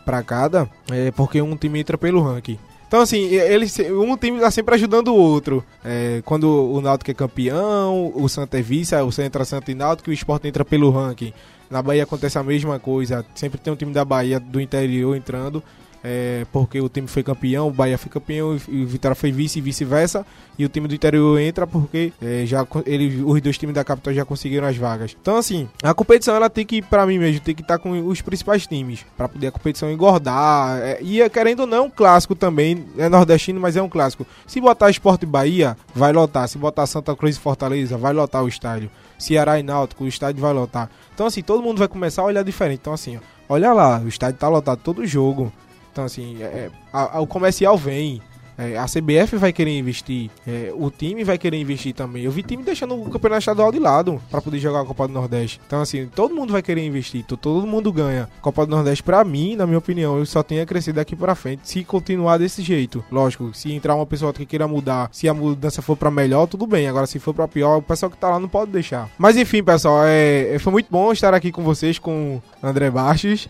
para 0.04 0.22
cada, 0.22 0.68
é, 0.90 1.10
porque 1.12 1.40
um 1.40 1.56
time 1.56 1.80
entra 1.80 1.96
pelo 1.96 2.22
ranking. 2.22 2.58
Então, 2.94 3.02
assim, 3.02 3.24
eles, 3.24 3.76
um 3.80 4.16
time 4.16 4.36
está 4.36 4.52
sempre 4.52 4.76
ajudando 4.76 5.08
o 5.08 5.16
outro. 5.16 5.64
É, 5.84 6.22
quando 6.24 6.44
o 6.44 6.80
Náutico 6.80 7.10
é 7.10 7.14
campeão, 7.14 8.12
o 8.14 8.28
Santa 8.28 8.60
é 8.60 8.62
vice, 8.62 8.94
o 8.94 9.10
Santa 9.10 9.26
entra 9.26 9.44
Santa 9.44 9.72
e 9.72 9.74
Náutico, 9.74 10.10
o 10.10 10.12
Sport 10.12 10.44
entra 10.44 10.64
pelo 10.64 10.90
ranking. 10.90 11.32
Na 11.68 11.82
Bahia 11.82 12.04
acontece 12.04 12.38
a 12.38 12.42
mesma 12.44 12.78
coisa. 12.78 13.26
Sempre 13.34 13.58
tem 13.58 13.72
um 13.72 13.76
time 13.76 13.92
da 13.92 14.04
Bahia 14.04 14.38
do 14.38 14.60
interior 14.60 15.16
entrando 15.16 15.60
é, 16.06 16.44
porque 16.52 16.78
o 16.78 16.88
time 16.90 17.08
foi 17.08 17.22
campeão, 17.22 17.68
o 17.68 17.70
Bahia 17.70 17.96
foi 17.96 18.10
campeão 18.10 18.60
e 18.68 18.82
o 18.82 18.86
Vitória 18.86 19.14
foi 19.14 19.32
vice 19.32 19.58
e 19.58 19.62
vice-versa. 19.62 20.26
E 20.58 20.64
o 20.64 20.68
time 20.68 20.86
do 20.86 20.94
interior 20.94 21.40
entra 21.40 21.66
porque 21.66 22.12
é, 22.20 22.44
já 22.44 22.64
ele, 22.84 23.24
os 23.24 23.40
dois 23.40 23.56
times 23.56 23.74
da 23.74 23.82
capital 23.82 24.12
já 24.12 24.24
conseguiram 24.24 24.66
as 24.66 24.76
vagas. 24.76 25.16
Então, 25.18 25.38
assim, 25.38 25.66
a 25.82 25.94
competição 25.94 26.36
ela 26.36 26.50
tem 26.50 26.66
que, 26.66 26.82
para 26.82 27.06
mim 27.06 27.18
mesmo, 27.18 27.40
tem 27.40 27.54
que 27.54 27.62
estar 27.62 27.78
tá 27.78 27.82
com 27.82 28.06
os 28.06 28.20
principais 28.20 28.66
times 28.66 29.04
para 29.16 29.30
poder 29.30 29.46
a 29.46 29.50
competição 29.50 29.90
engordar. 29.90 30.78
É, 30.82 30.98
e 31.00 31.22
é, 31.22 31.28
querendo 31.30 31.60
ou 31.60 31.66
não, 31.66 31.78
é 31.78 31.80
um 31.80 31.90
clássico 31.90 32.34
também. 32.34 32.84
É 32.98 33.08
nordestino, 33.08 33.58
mas 33.58 33.74
é 33.74 33.82
um 33.82 33.88
clássico. 33.88 34.26
Se 34.46 34.60
botar 34.60 34.90
Esporte 34.90 35.24
Bahia, 35.24 35.74
vai 35.94 36.12
lotar. 36.12 36.46
Se 36.48 36.58
botar 36.58 36.86
Santa 36.86 37.16
Cruz 37.16 37.36
e 37.36 37.40
Fortaleza, 37.40 37.96
vai 37.96 38.12
lotar 38.12 38.44
o 38.44 38.48
estádio. 38.48 38.90
Ceará 39.18 39.58
e 39.58 39.62
Náutico, 39.62 40.04
o 40.04 40.08
estádio 40.08 40.42
vai 40.42 40.52
lotar. 40.52 40.90
Então, 41.14 41.26
assim, 41.26 41.40
todo 41.42 41.62
mundo 41.62 41.78
vai 41.78 41.88
começar 41.88 42.20
a 42.20 42.26
olhar 42.26 42.44
diferente. 42.44 42.80
Então, 42.82 42.92
assim, 42.92 43.16
ó, 43.16 43.20
olha 43.54 43.72
lá, 43.72 44.00
o 44.04 44.08
estádio 44.08 44.38
tá 44.38 44.48
lotado 44.48 44.80
todo 44.84 45.06
jogo. 45.06 45.50
Então, 45.94 46.04
assim, 46.04 46.42
é, 46.42 46.44
é, 46.44 46.70
a, 46.92 47.18
a, 47.18 47.20
o 47.20 47.26
comercial 47.26 47.78
vem. 47.78 48.20
É, 48.56 48.78
a 48.78 48.84
CBF 48.84 49.36
vai 49.36 49.52
querer 49.52 49.76
investir, 49.76 50.30
é, 50.46 50.72
o 50.72 50.88
time 50.88 51.24
vai 51.24 51.36
querer 51.36 51.56
investir 51.56 51.92
também. 51.92 52.22
Eu 52.22 52.30
vi 52.30 52.40
time 52.40 52.62
deixando 52.62 52.94
o 52.94 53.10
campeonato 53.10 53.40
estadual 53.40 53.72
de 53.72 53.80
lado 53.80 54.22
para 54.30 54.40
poder 54.40 54.60
jogar 54.60 54.82
a 54.82 54.84
Copa 54.84 55.08
do 55.08 55.12
Nordeste. 55.12 55.60
Então, 55.66 55.80
assim, 55.80 56.06
todo 56.06 56.32
mundo 56.32 56.52
vai 56.52 56.62
querer 56.62 56.86
investir, 56.86 57.24
todo 57.24 57.66
mundo 57.66 57.92
ganha. 57.92 58.28
Copa 58.40 58.64
do 58.64 58.70
Nordeste, 58.70 59.02
para 59.02 59.24
mim, 59.24 59.56
na 59.56 59.66
minha 59.66 59.78
opinião, 59.78 60.18
eu 60.18 60.24
só 60.24 60.40
tenho 60.40 60.62
a 60.62 60.66
crescer 60.66 60.92
daqui 60.92 61.16
para 61.16 61.34
frente 61.34 61.68
se 61.68 61.82
continuar 61.82 62.38
desse 62.38 62.62
jeito. 62.62 63.04
Lógico, 63.10 63.52
se 63.52 63.72
entrar 63.72 63.96
uma 63.96 64.06
pessoa 64.06 64.32
que 64.32 64.46
queira 64.46 64.68
mudar, 64.68 65.08
se 65.10 65.28
a 65.28 65.34
mudança 65.34 65.82
for 65.82 65.96
para 65.96 66.08
melhor, 66.08 66.46
tudo 66.46 66.64
bem. 66.64 66.86
Agora, 66.86 67.08
se 67.08 67.18
for 67.18 67.34
para 67.34 67.48
pior, 67.48 67.78
o 67.78 67.82
pessoal 67.82 68.08
que 68.08 68.16
tá 68.16 68.30
lá 68.30 68.38
não 68.38 68.48
pode 68.48 68.70
deixar. 68.70 69.10
Mas 69.18 69.36
enfim, 69.36 69.64
pessoal, 69.64 70.02
é, 70.04 70.56
foi 70.60 70.72
muito 70.72 70.86
bom 70.88 71.10
estar 71.10 71.34
aqui 71.34 71.50
com 71.50 71.64
vocês, 71.64 71.98
com 71.98 72.40
André 72.62 72.88
Baixos. 72.88 73.48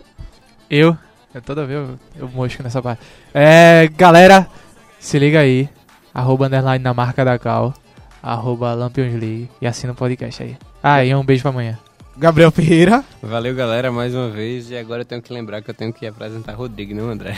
Eu 0.70 0.96
é 1.34 1.40
toda 1.40 1.66
vez 1.66 1.80
eu, 1.80 1.98
eu 2.16 2.28
mosco 2.28 2.62
nessa 2.62 2.80
parte. 2.80 3.02
É, 3.34 3.90
galera, 3.96 4.46
se 5.00 5.18
liga 5.18 5.40
aí. 5.40 5.68
Arroba 6.14 6.46
underline 6.46 6.82
na 6.82 6.94
marca 6.94 7.24
da 7.24 7.38
Cal. 7.38 7.74
Arroba 8.22 8.72
Lampions 8.72 9.12
League. 9.12 9.50
E 9.60 9.66
assina 9.66 9.92
o 9.92 9.96
podcast 9.96 10.42
aí. 10.42 10.56
Ah, 10.80 11.04
e 11.04 11.12
um 11.12 11.24
beijo 11.24 11.42
pra 11.42 11.50
amanhã. 11.50 11.78
Gabriel 12.16 12.52
Ferreira. 12.52 13.04
Valeu, 13.20 13.52
galera, 13.52 13.90
mais 13.90 14.14
uma 14.14 14.30
vez. 14.30 14.70
E 14.70 14.76
agora 14.76 15.02
eu 15.02 15.04
tenho 15.04 15.20
que 15.20 15.32
lembrar 15.32 15.60
que 15.60 15.70
eu 15.70 15.74
tenho 15.74 15.92
que 15.92 16.06
apresentar 16.06 16.54
Rodrigo, 16.54 16.94
não 16.94 17.10
André? 17.10 17.34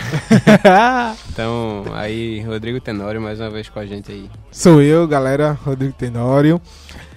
então, 1.32 1.85
aí, 1.94 2.42
Rodrigo 2.42 2.78
Tenório, 2.78 3.20
mais 3.20 3.40
uma 3.40 3.48
vez 3.48 3.70
com 3.70 3.78
a 3.78 3.87
gente 3.87 4.12
aí. 4.12 4.28
Sou 4.52 4.82
eu, 4.82 5.09
galera, 5.09 5.59
Rodrigo 5.64 5.94
Tenório. 5.94 6.61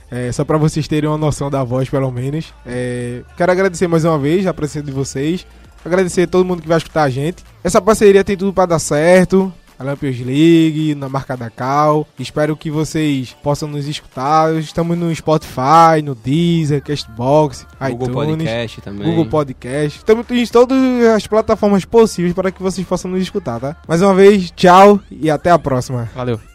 É, 0.10 0.32
só 0.32 0.46
para 0.46 0.58
vocês 0.58 0.88
terem 0.88 1.10
uma 1.10 1.18
noção 1.18 1.50
da 1.50 1.62
voz, 1.62 1.90
pelo 1.90 2.10
menos. 2.10 2.54
É, 2.66 3.22
quero 3.36 3.52
agradecer 3.52 3.88
mais 3.88 4.06
uma 4.06 4.18
vez 4.18 4.48
a 4.48 4.54
presença 4.54 4.86
de 4.86 4.92
vocês. 4.94 5.46
Agradecer 5.86 6.24
a 6.24 6.28
todo 6.28 6.46
mundo 6.46 6.62
que 6.62 6.68
vai 6.68 6.78
escutar 6.78 7.04
a 7.04 7.10
gente. 7.10 7.44
Essa 7.64 7.82
parceria 7.82 8.24
tem 8.24 8.38
tudo 8.38 8.54
para 8.54 8.66
dar 8.66 8.80
certo. 8.80 9.52
A 9.78 9.84
Lampions 9.84 10.20
League, 10.20 10.94
na 10.96 11.08
marca 11.08 11.38
da 11.38 11.50
Cal. 11.50 12.06
Espero 12.20 12.58
que 12.58 12.70
vocês 12.70 13.34
possam 13.42 13.70
nos 13.70 13.88
escutar. 13.88 14.54
Estamos 14.56 14.98
no 14.98 15.16
Spotify, 15.16 16.02
no 16.04 16.14
Deezer, 16.14 16.84
Castbox, 16.84 17.66
Google 17.80 18.10
iTunes, 18.10 18.44
Podcast 18.44 18.82
também. 18.82 19.08
Google 19.08 19.26
Podcast. 19.28 20.00
Estamos 20.00 20.26
em 20.30 20.46
todas 20.48 20.78
as 21.16 21.26
plataformas 21.28 21.86
possíveis 21.86 22.34
para 22.34 22.52
que 22.52 22.62
vocês 22.62 22.86
possam 22.86 23.10
nos 23.12 23.22
escutar, 23.22 23.58
tá? 23.62 23.78
Mais 23.88 24.02
uma 24.02 24.14
vez, 24.14 24.52
tchau 24.52 25.00
e 25.10 25.32
até 25.32 25.50
a 25.50 25.58
próxima. 25.58 26.10
Valeu. 26.14 26.49